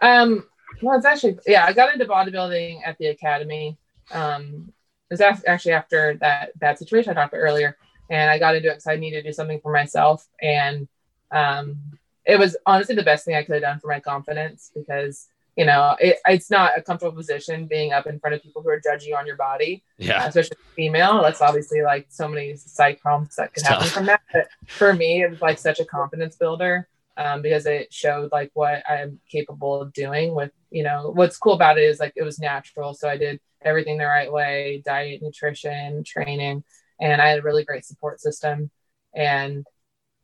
[0.00, 0.46] Um.
[0.82, 1.64] Well, it's actually yeah.
[1.66, 3.76] I got into bodybuilding at the academy.
[4.10, 4.72] Um.
[5.10, 7.76] It was af- actually after that bad situation I talked about earlier,
[8.10, 10.88] and I got into it because I needed to do something for myself, and
[11.30, 11.76] um,
[12.24, 15.64] it was honestly the best thing I could have done for my confidence because you
[15.64, 18.80] know it, it's not a comfortable position being up in front of people who are
[18.80, 19.82] judging you on your body.
[19.98, 20.26] Yeah.
[20.26, 21.22] especially female.
[21.22, 24.20] That's obviously like so many psych problems that could happen from that.
[24.32, 28.50] But for me, it was like such a confidence builder um, because it showed like
[28.54, 30.34] what I'm capable of doing.
[30.34, 33.40] With you know, what's cool about it is like it was natural, so I did
[33.62, 36.64] everything the right way: diet, nutrition, training,
[37.00, 38.70] and I had a really great support system.
[39.14, 39.64] And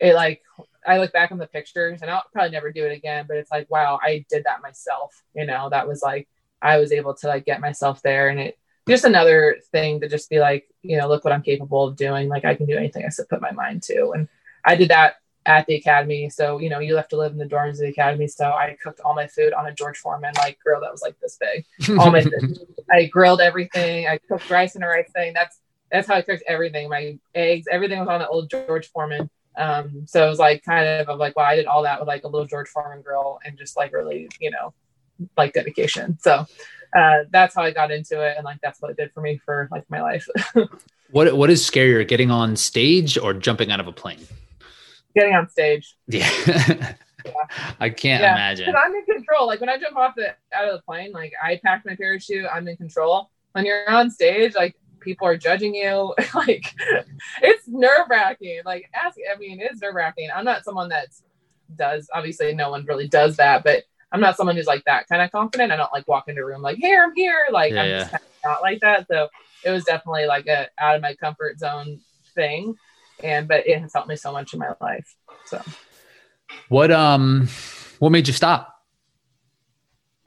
[0.00, 0.42] it like
[0.86, 3.26] I look back on the pictures, and I'll probably never do it again.
[3.28, 5.22] But it's like, wow, I did that myself.
[5.34, 6.28] You know, that was like
[6.62, 8.58] I was able to like get myself there, and it
[8.88, 12.28] just another thing to just be like, you know, look what I'm capable of doing.
[12.28, 14.10] Like I can do anything I put my mind to.
[14.10, 14.28] And
[14.64, 15.16] I did that
[15.46, 16.28] at the academy.
[16.28, 18.26] So, you know, you have to live in the dorms of the academy.
[18.26, 21.18] So I cooked all my food on a George Foreman like grill that was like
[21.20, 21.64] this big.
[21.98, 22.24] All my
[22.90, 24.06] I grilled everything.
[24.06, 25.32] I cooked rice in a rice thing.
[25.32, 25.58] That's
[25.90, 26.88] that's how I cooked everything.
[26.88, 29.30] My eggs, everything was on the old George Foreman.
[29.56, 32.08] Um, so it was like kind of, of like, wow, I did all that with
[32.08, 34.72] like a little George Foreman grill and just like really, you know,
[35.36, 36.18] like dedication.
[36.20, 36.46] So
[36.96, 39.40] uh, that's how I got into it, and like that's what it did for me
[39.44, 40.26] for like my life.
[41.10, 44.20] what what is scarier, getting on stage or jumping out of a plane?
[45.14, 46.28] Getting on stage, Yeah.
[47.80, 48.32] I can't Yeah.
[48.32, 48.74] imagine.
[48.74, 49.46] I'm in control.
[49.46, 52.46] Like when I jump off the out of the plane, like I packed my parachute,
[52.52, 53.30] I'm in control.
[53.52, 56.64] When you're on stage, like people are judging you, like
[57.42, 58.60] it's nerve wracking.
[58.64, 60.28] Like ask, I mean, it's nerve wracking.
[60.34, 61.08] I'm not someone that
[61.76, 62.08] does.
[62.14, 65.30] Obviously, no one really does that, but I'm not someone who's like that kind of
[65.30, 65.72] confident.
[65.72, 67.46] I don't like walk into a room like, here, I'm here.
[67.50, 69.06] Like Yeah, I'm just kind of not like that.
[69.10, 69.28] So
[69.64, 72.00] it was definitely like a out of my comfort zone
[72.34, 72.74] thing.
[73.22, 75.14] And but it has helped me so much in my life.
[75.46, 75.62] So
[76.68, 77.48] What um
[77.98, 78.79] what made you stop?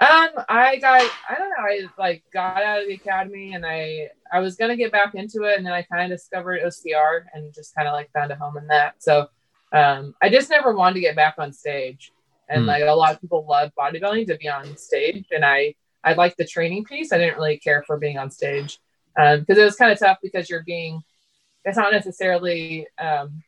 [0.03, 4.09] Um I got I don't know, I like got out of the academy and I
[4.31, 7.53] I was gonna get back into it and then I kind of discovered OCR and
[7.53, 8.95] just kind of like found a home in that.
[8.99, 9.27] So
[9.73, 12.13] um I just never wanted to get back on stage.
[12.49, 12.67] And Hmm.
[12.67, 16.37] like a lot of people love bodybuilding to be on stage and I I liked
[16.37, 17.13] the training piece.
[17.13, 18.79] I didn't really care for being on stage.
[19.19, 21.03] Um because it was kind of tough because you're being
[21.65, 23.43] it's not necessarily um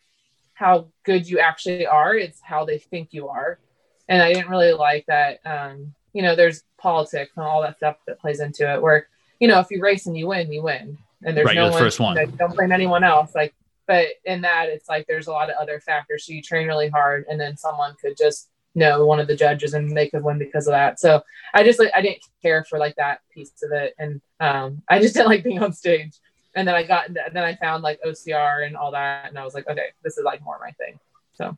[0.54, 3.60] how good you actually are, it's how they think you are.
[4.08, 7.98] And I didn't really like that um you know, there's politics and all that stuff
[8.08, 9.08] that plays into it where,
[9.42, 10.98] you know, if you race and you win, you win.
[11.26, 12.16] And there's Right, no the one, first one.
[12.16, 13.36] like, don't blame anyone else.
[13.36, 13.54] Like,
[13.86, 16.26] but in that, it's like there's a lot of other factors.
[16.26, 19.74] So you train really hard, and then someone could just know one of the judges
[19.74, 21.00] and they could win because of that.
[21.02, 21.22] So
[21.54, 25.02] I just like I didn't care for like that piece of it, and um, I
[25.02, 26.14] just didn't like being on stage.
[26.56, 29.44] And then I got and then I found like OCR and all that, and I
[29.44, 30.98] was like, okay, this is like more my thing.
[31.34, 31.58] So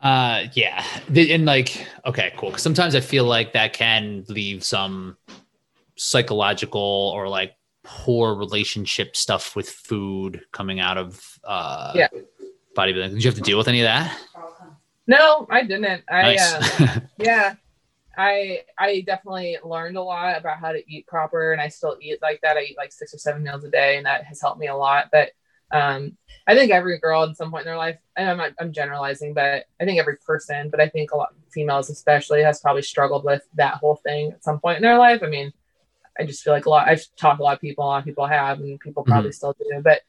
[0.00, 2.52] Uh, yeah, The- and like, okay, cool.
[2.52, 5.16] 'Cause sometimes I feel like that can leave some
[5.96, 12.08] psychological or like poor relationship stuff with food coming out of uh Yeah.
[12.76, 13.10] bodybuilding.
[13.10, 14.16] Did you have to deal with any of that?
[15.06, 16.04] No, I didn't.
[16.08, 16.52] I Nice.
[16.80, 17.54] uh, yeah,
[18.16, 22.20] I I definitely learned a lot about how to eat proper, and I still eat
[22.22, 22.56] like that.
[22.56, 24.76] I eat like six or seven meals a day, and that has helped me a
[24.76, 25.06] lot.
[25.10, 25.30] But
[25.70, 26.16] um,
[26.46, 29.66] I think every girl at some point in their life, and I'm I'm generalizing, but
[29.80, 33.24] I think every person, but I think a lot of females especially has probably struggled
[33.24, 35.22] with that whole thing at some point in their life.
[35.22, 35.52] I mean,
[36.18, 36.88] I just feel like a lot.
[36.88, 39.54] I've talked a lot of people, a lot of people have, and people probably still
[39.58, 40.00] do, but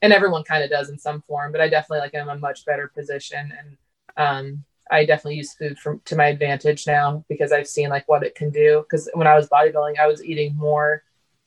[0.00, 1.52] and everyone kind of does in some form.
[1.52, 3.76] But I definitely like am in a much better position, and
[4.16, 8.24] um, I definitely use food from to my advantage now because I've seen like what
[8.24, 8.84] it can do.
[8.88, 11.02] Because when I was bodybuilding, I was eating more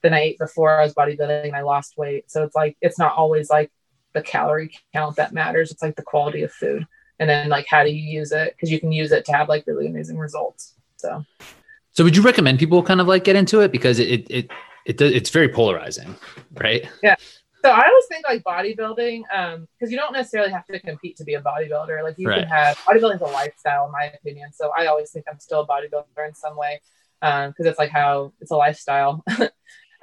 [0.05, 2.29] than I ate before I was bodybuilding, and I lost weight.
[2.29, 3.71] So it's like it's not always like
[4.13, 5.71] the calorie count that matters.
[5.71, 6.85] It's like the quality of food,
[7.19, 8.53] and then like how do you use it?
[8.53, 10.75] Because you can use it to have like really amazing results.
[10.97, 11.25] So
[11.91, 14.51] So would you recommend people kind of like get into it because it it
[14.85, 16.15] it, it's very polarizing,
[16.53, 16.87] right?
[17.01, 17.15] Yeah.
[17.63, 21.23] So I always think like bodybuilding, um, because you don't necessarily have to compete to
[21.23, 22.03] be a bodybuilder.
[22.03, 22.41] Like you Right.
[22.41, 24.53] can have bodybuilding is a lifestyle, in my opinion.
[24.53, 26.79] So I always think I'm still a bodybuilder in some way,
[27.23, 29.23] um, because it's like how it's a lifestyle,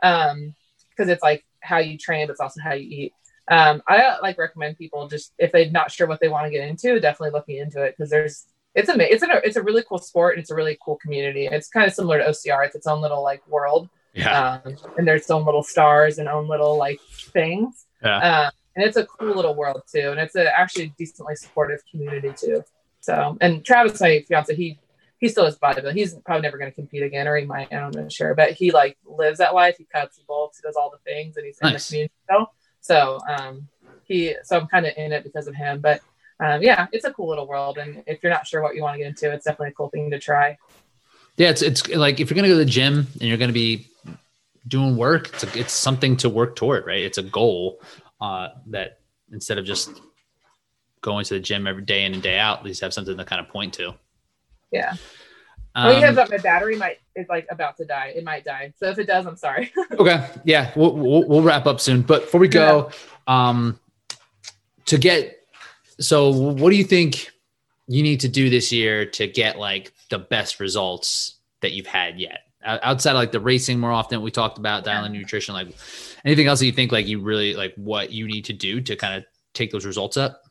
[0.02, 0.54] um,
[0.90, 3.12] because it's like how you train, but it's also how you eat.
[3.48, 6.66] Um, I like recommend people just if they're not sure what they want to get
[6.68, 9.98] into, definitely looking into it because there's it's a it's a it's a really cool
[9.98, 11.46] sport and it's a really cool community.
[11.46, 12.64] It's kind of similar to OCR.
[12.66, 14.60] It's its own little like world Yeah.
[14.64, 17.00] um, and there's own little stars and own little like
[17.32, 17.86] things.
[18.02, 18.18] Yeah.
[18.46, 22.32] Um, and it's a cool little world too, and it's a actually decently supportive community
[22.36, 22.64] too.
[23.00, 24.78] So, and Travis, my fiance, he
[25.22, 25.94] he still is bodybuilding.
[25.94, 27.72] He's probably never going to compete again, or he might.
[27.72, 29.76] I'm not know, sure, but he like lives that life.
[29.78, 32.52] He cuts, he bulks, he does all the things, and he's in the community still.
[32.80, 33.68] So, um,
[34.02, 36.02] he so I'm kind of in it because of him, but.
[36.40, 38.94] Um, yeah, it's a cool little world, and if you're not sure what you want
[38.94, 40.58] to get into, it's definitely a cool thing to try.
[41.36, 43.86] Yeah, it's it's like if you're gonna go to the gym and you're gonna be
[44.66, 47.02] doing work, it's a, it's something to work toward, right?
[47.02, 47.80] It's a goal
[48.20, 48.98] uh, that
[49.30, 50.00] instead of just
[51.00, 53.24] going to the gym every day in and day out, at least have something to
[53.24, 53.94] kind of point to.
[54.72, 54.94] Yeah.
[55.74, 58.12] Um, oh, have that my battery might is like about to die.
[58.14, 58.74] It might die.
[58.76, 59.72] So if it does, I'm sorry.
[59.92, 62.02] okay, yeah, we'll, we'll we'll wrap up soon.
[62.02, 62.90] But before we go,
[63.26, 63.78] um,
[64.86, 65.46] to get
[65.98, 67.30] so, what do you think
[67.86, 72.20] you need to do this year to get like the best results that you've had
[72.20, 72.40] yet?
[72.64, 75.74] Outside of like the racing more often we talked about dialing nutrition, like
[76.24, 78.94] anything else that you think like you really like what you need to do to
[78.94, 80.42] kind of take those results up?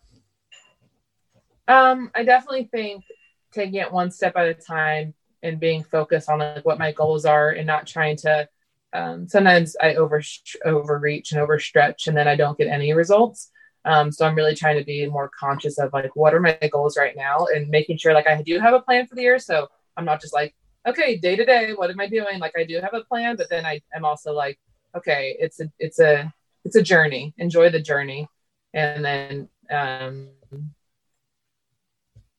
[1.67, 3.05] Um, I definitely think
[3.51, 7.25] taking it one step at a time and being focused on like what my goals
[7.25, 8.47] are and not trying to.
[8.93, 10.21] Um, sometimes I over
[10.65, 13.51] overreach and overstretch, and then I don't get any results.
[13.85, 16.97] Um, so I'm really trying to be more conscious of like what are my goals
[16.97, 19.39] right now and making sure like I do have a plan for the year.
[19.39, 20.55] So I'm not just like
[20.87, 22.39] okay day to day what am I doing?
[22.39, 24.59] Like I do have a plan, but then I am also like
[24.95, 26.31] okay it's a it's a
[26.63, 27.33] it's a journey.
[27.37, 28.27] Enjoy the journey,
[28.73, 30.29] and then um,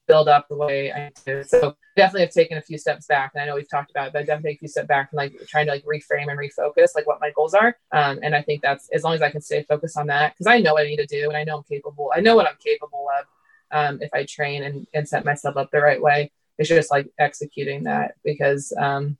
[0.06, 1.42] build up the way I do.
[1.44, 3.32] So definitely have taken a few steps back.
[3.34, 5.08] And I know we've talked about it, but I definitely take a few steps back
[5.12, 7.76] and like trying to like reframe and refocus like what my goals are.
[7.92, 10.46] Um, and I think that's as long as I can stay focused on that, because
[10.46, 12.12] I know what I need to do and I know I'm capable.
[12.14, 13.26] I know what I'm capable of
[13.70, 16.30] um, if I train and, and set myself up the right way.
[16.58, 19.16] It's just like executing that because um,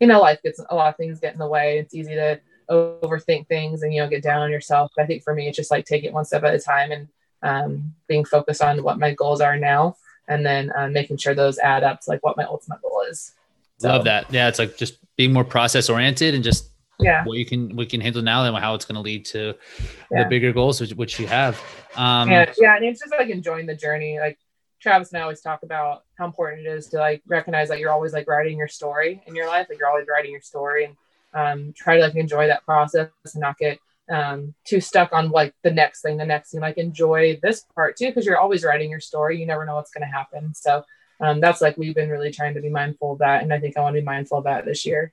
[0.00, 1.78] you know, life gets a lot of things get in the way.
[1.78, 4.90] It's easy to overthink things and you know get down on yourself.
[4.96, 6.90] But I think for me it's just like take it one step at a time
[6.90, 7.08] and
[7.42, 9.96] um, being focused on what my goals are now
[10.28, 13.32] and then uh, making sure those add up to like what my ultimate goal is.
[13.78, 14.32] So, Love that.
[14.32, 16.70] Yeah, it's like just being more process oriented and just
[17.00, 17.24] Yeah.
[17.24, 19.54] what you can we can handle now and how it's going to lead to
[20.10, 20.22] Yeah.
[20.22, 21.60] the bigger goals which, which you have.
[21.96, 24.20] Um, and yeah, and it's just like enjoying the journey.
[24.20, 24.38] Like
[24.80, 27.90] Travis and I always talk about how important it is to like recognize that you're
[27.90, 29.66] always like writing your story in your life.
[29.68, 30.96] Like you're always writing your story and
[31.34, 33.78] um, try to like enjoy that process and not get
[34.10, 36.60] um, too stuck on like the next thing, the next thing.
[36.60, 39.38] Like enjoy this part too, because you're always writing your story.
[39.38, 40.54] You never know what's going to happen.
[40.54, 40.84] So
[41.20, 43.76] um, that's like we've been really trying to be mindful of that, and I think
[43.76, 45.12] I want to be mindful of that this year.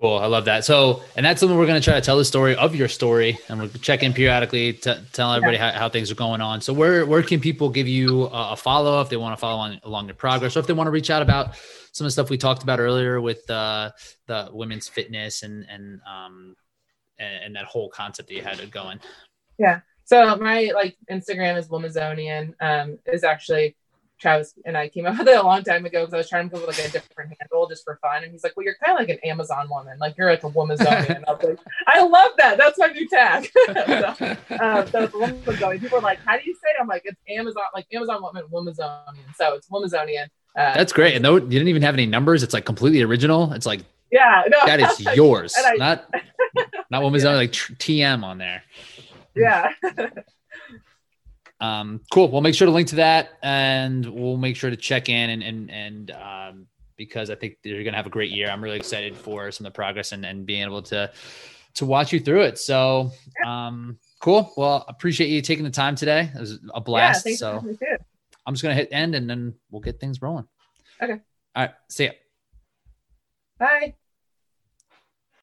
[0.00, 0.18] Cool.
[0.18, 0.66] I love that.
[0.66, 3.38] So, and that's something we're going to try to tell the story of your story
[3.48, 6.60] and we'll check in periodically to tell everybody how, how things are going on.
[6.60, 9.58] So where, where can people give you a, a follow if they want to follow
[9.58, 11.56] on along your progress or if they want to reach out about
[11.92, 13.90] some of the stuff we talked about earlier with uh,
[14.26, 16.56] the women's fitness and, and, um,
[17.18, 19.00] and, and that whole concept that you had going.
[19.58, 19.80] Yeah.
[20.04, 22.54] So my like Instagram is Womanzonian.
[22.60, 23.76] Um, is actually
[24.20, 26.48] Travis and I came up with it a long time ago because I was trying
[26.48, 28.22] to come up with like a different handle just for fun.
[28.22, 29.98] And he's like, Well, you're kind of like an Amazon woman.
[29.98, 31.24] Like you're like a womanzonian.
[31.26, 32.56] I was like, I love that.
[32.56, 33.50] That's my new tag.
[33.66, 35.80] so, um, so it's.
[35.82, 36.76] People are like, How do you say it?
[36.80, 39.34] I'm like, It's Amazon, like Amazon woman, womanzonian.
[39.34, 40.26] So it's womanzonian.
[40.56, 41.14] Uh, That's great.
[41.14, 43.52] And though you didn't even have any numbers, it's like completely original.
[43.52, 46.08] It's like, yeah, no, that is yours, I, not
[46.90, 47.32] not was yeah.
[47.32, 48.62] like TM on there.
[49.34, 49.72] Yeah.
[51.60, 52.30] Um, cool.
[52.30, 55.42] We'll make sure to link to that, and we'll make sure to check in and
[55.42, 56.66] and and um,
[56.96, 58.50] because I think you're going to have a great year.
[58.50, 61.10] I'm really excited for some of the progress and and being able to
[61.74, 62.58] to watch you through it.
[62.58, 63.12] So,
[63.44, 64.52] um, cool.
[64.56, 66.30] Well, appreciate you taking the time today.
[66.34, 67.26] It was a blast.
[67.26, 67.64] Yeah, so
[68.46, 70.46] I'm just going to hit end, and then we'll get things rolling.
[71.02, 71.20] Okay.
[71.54, 71.74] All right.
[71.88, 72.10] See ya.
[73.58, 73.94] Bye.